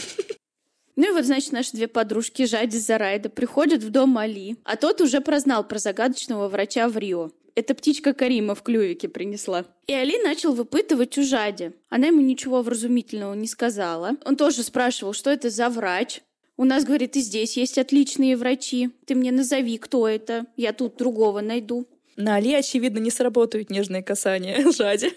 [0.97, 5.03] Ну и вот, значит, наши две подружки Жади Зарайда приходят в дом Али, а тот
[5.03, 7.31] уже прознал про загадочного врача в Рио.
[7.55, 9.65] Это птичка Карима в клювике принесла.
[9.87, 11.73] И Али начал выпытывать у Жади.
[11.89, 14.13] Она ему ничего вразумительного не сказала.
[14.25, 16.21] Он тоже спрашивал, что это за врач.
[16.59, 18.91] У нас, говорит, и здесь есть отличные врачи.
[19.05, 20.47] Ты мне назови, кто это.
[20.57, 21.87] Я тут другого найду.
[22.17, 25.13] На Али, очевидно, не сработают нежные касания Жади.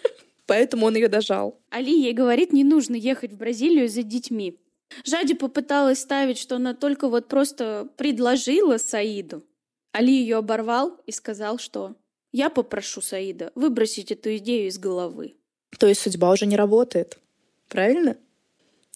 [0.46, 1.58] Поэтому он ее дожал.
[1.70, 4.58] Али ей говорит, не нужно ехать в Бразилию за детьми.
[5.06, 9.46] Жади попыталась ставить, что она только вот просто предложила Саиду.
[9.94, 11.96] Али ее оборвал и сказал, что
[12.32, 15.36] «Я попрошу Саида выбросить эту идею из головы».
[15.78, 17.20] То есть судьба уже не работает.
[17.70, 18.18] Правильно?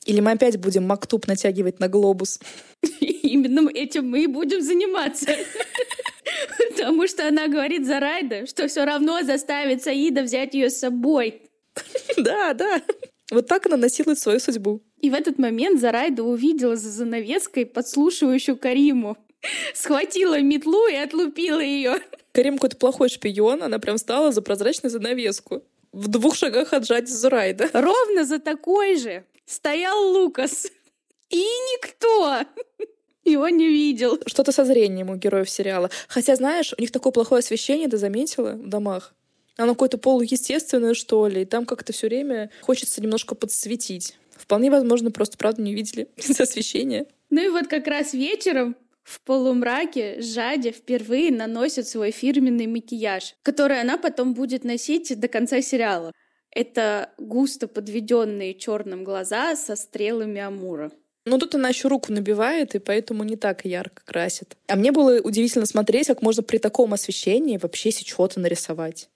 [0.05, 2.39] Или мы опять будем мактуб натягивать на глобус?
[2.99, 5.27] Именно этим мы и будем заниматься.
[6.69, 11.41] Потому что она говорит за Райда, что все равно заставит Саида взять ее с собой.
[12.17, 12.81] Да, да.
[13.31, 14.83] Вот так она насилует свою судьбу.
[15.01, 19.17] И в этот момент Зарайда увидела за занавеской подслушивающую Кариму.
[19.73, 21.95] Схватила метлу и отлупила ее.
[22.31, 25.63] Карим какой-то плохой шпион, она прям стала за прозрачную занавеску.
[25.91, 27.69] В двух шагах от Жади Зурайда.
[27.73, 30.67] Ровно за такой же стоял Лукас.
[31.29, 32.45] И никто
[33.23, 34.19] его не видел.
[34.25, 35.89] Что-то со зрением у героев сериала.
[36.07, 39.13] Хотя, знаешь, у них такое плохое освещение, ты заметила, в домах?
[39.57, 44.17] Оно какое-то полуестественное, что ли, и там как-то все время хочется немножко подсветить.
[44.35, 47.05] Вполне возможно, просто правда не видели из освещения.
[47.29, 53.79] Ну и вот как раз вечером в полумраке Жади впервые наносит свой фирменный макияж, который
[53.79, 56.11] она потом будет носить до конца сериала.
[56.55, 60.91] Это густо подведенные черным глаза со стрелами Амура.
[61.25, 64.57] Ну, тут она еще руку набивает, и поэтому не так ярко красит.
[64.67, 69.09] А мне было удивительно смотреть, как можно при таком освещении вообще что-то нарисовать.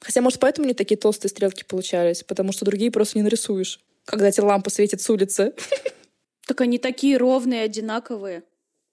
[0.00, 4.28] Хотя, может, поэтому не такие толстые стрелки получались, потому что другие просто не нарисуешь, когда
[4.28, 5.54] эти лампы светят с улицы.
[6.46, 8.44] Так они такие ровные, одинаковые.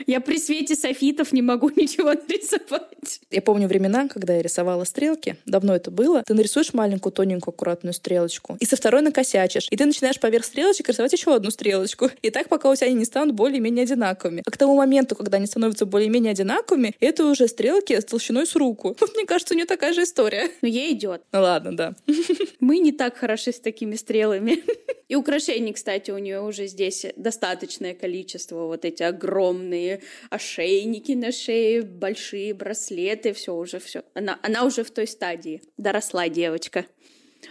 [0.08, 3.22] Я при свете софитов не могу ничего нарисовать.
[3.32, 5.36] Я помню времена, когда я рисовала стрелки.
[5.46, 6.24] Давно это было.
[6.24, 8.58] Ты нарисуешь маленькую, тоненькую, аккуратную стрелочку.
[8.60, 9.68] И со второй накосячишь.
[9.70, 12.10] И ты начинаешь поверх стрелочек рисовать еще одну стрелочку.
[12.22, 14.44] И так, пока у тебя они не станут более-менее одинаковыми.
[14.46, 18.56] А к тому моменту, когда они становятся более-менее одинаковыми, это уже стрелки с толщиной с
[18.56, 18.96] руку.
[19.00, 20.50] Вот мне кажется, у нее такая же история.
[20.62, 21.22] Но ей идет.
[21.32, 21.96] Ну ладно, да.
[22.60, 24.64] Мы не так хороши с такими стрелами.
[25.10, 28.66] И украшений, кстати, у нее уже здесь достаточное количество.
[28.66, 29.93] Вот эти огромные
[30.30, 34.04] ошейники на шее, большие браслеты, все уже все.
[34.14, 35.62] Она, она уже в той стадии.
[35.78, 36.86] Доросла девочка.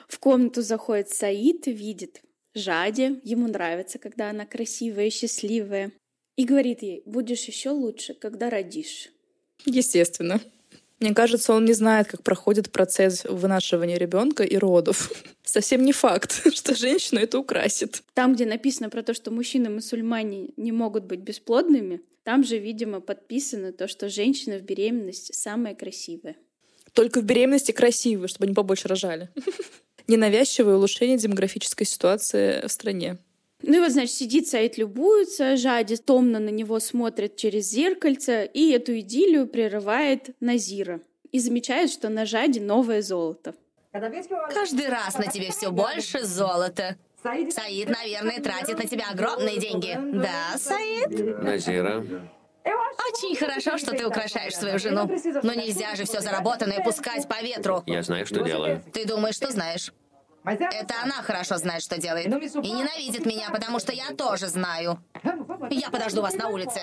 [0.09, 2.23] В комнату заходит Саид, видит
[2.55, 3.21] Жади.
[3.25, 5.93] Ему нравится, когда она красивая, счастливая.
[6.37, 9.11] И говорит ей, будешь еще лучше, когда родишь.
[9.65, 10.41] Естественно.
[11.03, 15.11] Мне кажется, он не знает, как проходит процесс вынашивания ребенка и родов.
[15.43, 18.05] Совсем не факт, что женщину это украсит.
[18.15, 23.73] Там, где написано про то, что мужчины-мусульмане не могут быть бесплодными, там же, видимо, подписано
[23.73, 26.37] то, что женщина в беременности самая красивая.
[26.93, 29.31] Только в беременности красивые, чтобы они побольше рожали.
[30.07, 33.19] Ненавязчивое улучшение демографической ситуации в стране.
[33.63, 38.71] Ну и вот, значит, сидит Саид любуется, Жади томно на него смотрит через зеркальце, и
[38.71, 41.01] эту идиллию прерывает Назира.
[41.31, 43.55] И замечает, что на Жаде новое золото.
[43.93, 46.97] Каждый раз на тебе все больше золота.
[47.23, 49.97] Саид, наверное, тратит на тебя огромные деньги.
[50.15, 51.43] Да, Саид?
[51.43, 52.05] Назира,
[52.65, 55.09] Очень хорошо, что ты украшаешь свою жену.
[55.43, 57.83] Но нельзя же все заработанное пускать по ветру.
[57.87, 58.83] я знаю, что делаю.
[58.93, 59.93] Ты думаешь, что знаешь?
[60.45, 62.27] Это она хорошо знает, что делает.
[62.27, 64.99] И ненавидит меня, потому что я тоже знаю.
[65.71, 66.81] Я подожду вас на улице.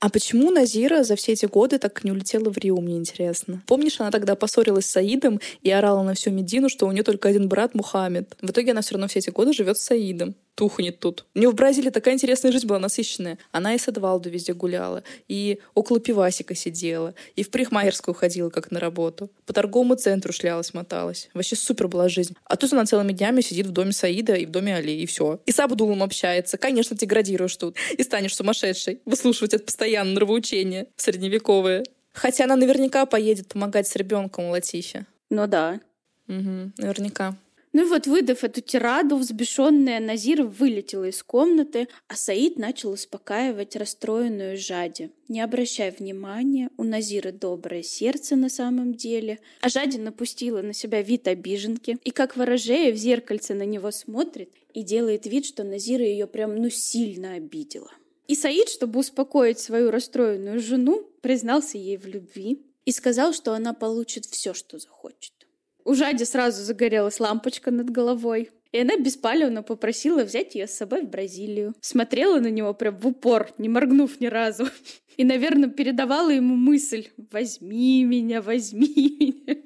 [0.00, 3.62] А почему Назира за все эти годы так не улетела в Рио, мне интересно?
[3.66, 7.28] Помнишь, она тогда поссорилась с Саидом и орала на всю Медину, что у нее только
[7.28, 8.34] один брат Мухаммед.
[8.40, 11.26] В итоге она все равно все эти годы живет с Саидом тухнет тут.
[11.34, 13.38] У нее в Бразилии такая интересная жизнь была, насыщенная.
[13.50, 18.70] Она и с Эдвалду везде гуляла, и около пивасика сидела, и в парикмахерскую ходила, как
[18.70, 19.30] на работу.
[19.46, 21.28] По торговому центру шлялась, моталась.
[21.34, 22.36] Вообще супер была жизнь.
[22.44, 25.40] А тут она целыми днями сидит в доме Саида и в доме Али, и все.
[25.46, 26.58] И с Абдулом общается.
[26.58, 27.76] Конечно, деградируешь тут.
[27.96, 29.00] И станешь сумасшедшей.
[29.04, 31.84] Выслушивать это постоянно нравоучение средневековое.
[32.12, 35.06] Хотя она наверняка поедет помогать с ребенком у Латифи.
[35.30, 35.80] Ну да.
[36.28, 37.36] Угу, наверняка.
[37.72, 43.76] Ну и вот, выдав эту тираду, взбешенная Назира вылетела из комнаты, а Саид начал успокаивать
[43.76, 45.10] расстроенную Жади.
[45.28, 51.00] Не обращая внимания, у Назиры доброе сердце на самом деле, а Жади напустила на себя
[51.00, 56.04] вид обиженки, и как ворожея в зеркальце на него смотрит и делает вид, что Назира
[56.04, 57.90] ее прям ну сильно обидела.
[58.26, 63.74] И Саид, чтобы успокоить свою расстроенную жену, признался ей в любви и сказал, что она
[63.74, 65.39] получит все, что захочет.
[65.84, 68.50] У Жади сразу загорелась лампочка над головой.
[68.72, 71.74] И она беспалевно попросила взять ее с собой в Бразилию.
[71.80, 74.68] Смотрела на него прям в упор, не моргнув ни разу.
[75.16, 78.86] И, наверное, передавала ему мысль «возьми меня, возьми
[79.18, 79.62] меня».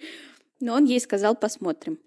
[0.61, 1.99] Но он ей сказал «посмотрим».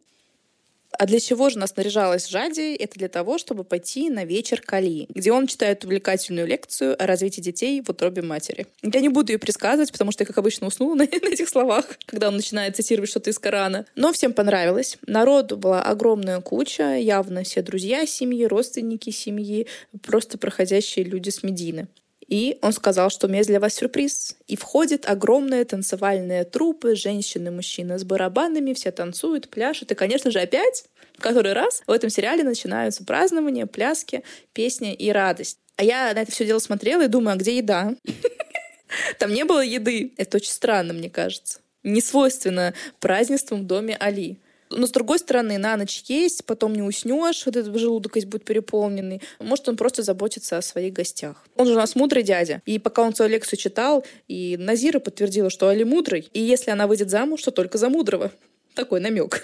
[1.00, 2.76] А для чего же нас наряжалась Жади?
[2.76, 7.42] Это для того, чтобы пойти на вечер Кали, где он читает увлекательную лекцию о развитии
[7.42, 8.68] детей в утробе матери.
[8.82, 11.86] Я не буду ее пересказывать, потому что я, как обычно, уснула на, на этих словах,
[12.06, 13.86] когда он начинает цитировать что-то из Корана.
[13.96, 14.98] Но всем понравилось.
[15.06, 19.68] Народу была огромная куча, явно все друзья семьи, родственники семьи,
[20.02, 21.88] просто проходящие люди с Медины.
[22.28, 24.36] И он сказал, что у меня есть для вас сюрприз.
[24.48, 29.92] И входит огромная танцевальная труппа, женщины, мужчины с барабанами, все танцуют, пляшут.
[29.92, 30.86] И, конечно же, опять,
[31.18, 34.24] в который раз в этом сериале начинаются празднования, пляски,
[34.54, 35.60] песни и радость.
[35.78, 37.96] А я на это все дело смотрела и думаю, а где еда?
[39.20, 40.14] Там не было еды.
[40.18, 41.60] Это очень странно, мне кажется.
[41.84, 44.38] Не свойственно празднествам в доме Али.
[44.70, 48.46] Но, с другой стороны, на ночь есть, потом не уснешь, вот этот желудок весь будет
[48.46, 49.22] переполненный.
[49.40, 51.46] Может, он просто заботится о своих гостях.
[51.56, 52.62] Он же у нас мудрый дядя.
[52.66, 56.30] И пока он свою лекцию читал, и Назира подтвердила, что Али мудрый.
[56.34, 58.32] И если она выйдет замуж, то только за мудрого.
[58.76, 59.42] Такой намек.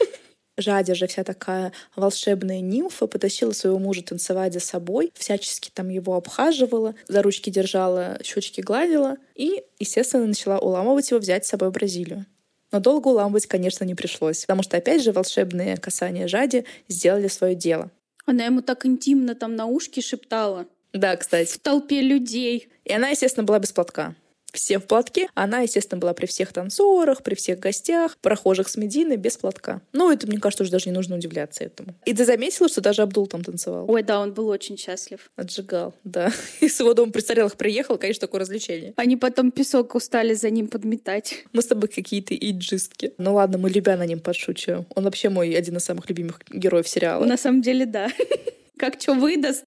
[0.58, 6.14] Жадя же вся такая волшебная нимфа потащила своего мужа танцевать за собой, всячески там его
[6.16, 11.74] обхаживала, за ручки держала, щечки гладила и, естественно, начала уламывать его взять с собой в
[11.74, 12.28] Бразилию.
[12.74, 17.54] Но долго уламывать, конечно, не пришлось, потому что, опять же, волшебные касания Жади сделали свое
[17.56, 17.92] дело.
[18.26, 20.66] Она ему так интимно там на ушки шептала.
[20.92, 21.52] Да, кстати.
[21.54, 22.70] В толпе людей.
[22.84, 24.16] И она, естественно, была без платка
[24.54, 25.28] все в платке.
[25.34, 29.82] Она, естественно, была при всех танцорах, при всех гостях, прохожих с Медины без платка.
[29.92, 31.96] Ну, это, мне кажется, уже даже не нужно удивляться этому.
[32.06, 33.90] И ты заметила, что даже Абдул там танцевал?
[33.90, 35.32] Ой, да, он был очень счастлив.
[35.36, 36.32] Отжигал, да.
[36.62, 38.94] И с его дома престарелых приехал, конечно, такое развлечение.
[38.96, 41.46] Они потом песок устали за ним подметать.
[41.52, 43.14] Мы с тобой какие-то иджистки.
[43.18, 44.86] Ну ладно, мы любя на нем подшучиваем.
[44.96, 47.26] Он вообще мой один из самых любимых героев сериала.
[47.26, 48.10] На самом деле, да.
[48.78, 49.64] Как что выдаст.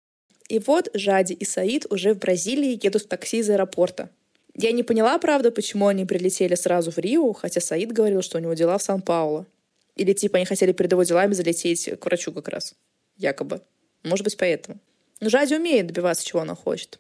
[0.49, 4.11] И вот Жади и Саид уже в Бразилии едут в такси из аэропорта.
[4.59, 8.41] Я не поняла, правда, почему они прилетели сразу в Рио, хотя Саид говорил, что у
[8.41, 9.47] него дела в Сан-Пауло.
[9.97, 12.75] Или типа они хотели перед его делами залететь к врачу как раз.
[13.19, 13.61] Якобы.
[14.03, 14.79] Может быть, поэтому.
[15.21, 16.99] Но Жади умеет добиваться, чего она хочет.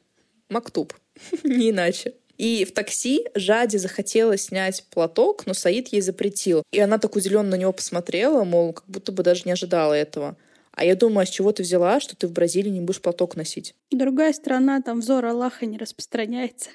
[0.51, 0.93] Мактуб.
[1.45, 2.13] не иначе.
[2.37, 6.63] И в такси Жади захотела снять платок, но Саид ей запретил.
[6.73, 10.37] И она так удивленно на него посмотрела, мол, как будто бы даже не ожидала этого.
[10.73, 13.35] А я думаю, а с чего ты взяла, что ты в Бразилии не будешь платок
[13.35, 13.75] носить?
[13.91, 16.69] Другая страна, там взор Аллаха не распространяется.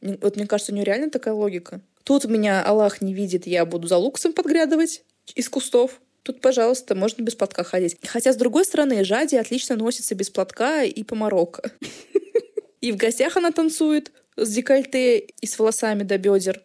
[0.00, 1.80] Вот мне кажется, у нее реально такая логика.
[2.04, 5.02] Тут меня Аллах не видит, я буду за луксом подглядывать
[5.34, 6.00] из кустов.
[6.22, 7.96] Тут, пожалуйста, можно без платка ходить.
[8.06, 11.70] Хотя, с другой стороны, Жади отлично носится без платка и по Марокко.
[12.80, 16.62] И в гостях она танцует с декольте и с волосами до бедер.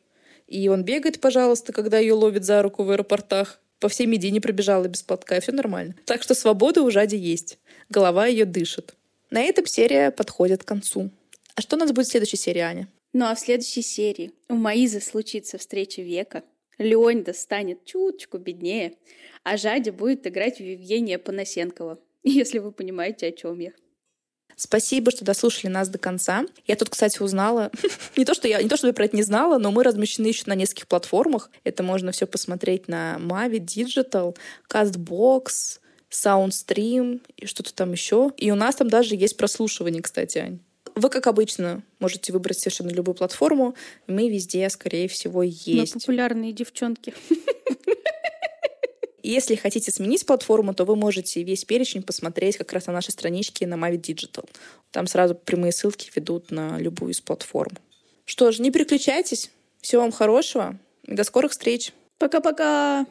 [0.47, 3.59] И он бегает, пожалуйста, когда ее ловит за руку в аэропортах.
[3.79, 5.95] По всей Медине пробежала без платка, и все нормально.
[6.05, 7.57] Так что свобода у Жади есть.
[7.89, 8.93] Голова ее дышит.
[9.29, 11.09] На этом серия подходит к концу.
[11.55, 12.87] А что у нас будет в следующей серии, Аня?
[13.13, 16.43] Ну а в следующей серии у Маизы случится встреча века.
[16.79, 18.95] Леонида станет чуточку беднее,
[19.43, 23.71] а Жадя будет играть в Евгения Панасенкова, если вы понимаете, о чем я.
[24.55, 26.45] Спасибо, что дослушали нас до конца.
[26.65, 27.71] Я тут, кстати, узнала,
[28.17, 30.27] не то, что я, не то, что я про это не знала, но мы размещены
[30.27, 31.49] еще на нескольких платформах.
[31.63, 34.35] Это можно все посмотреть на Mavi Digital,
[34.69, 35.79] CastBox,
[36.11, 38.31] Soundstream и что-то там еще.
[38.37, 40.59] И у нас там даже есть прослушивание, кстати, Ань.
[40.95, 43.75] Вы, как обычно, можете выбрать совершенно любую платформу.
[44.07, 45.95] Мы везде, скорее всего, есть.
[45.95, 47.13] Но популярные девчонки.
[49.23, 53.65] Если хотите сменить платформу, то вы можете весь перечень посмотреть как раз на нашей страничке
[53.65, 54.47] на Mavi Digital.
[54.91, 57.71] Там сразу прямые ссылки ведут на любую из платформ.
[58.25, 59.49] Что ж, не переключайтесь.
[59.81, 61.93] Всего вам хорошего и до скорых встреч.
[62.19, 63.05] Пока-пока.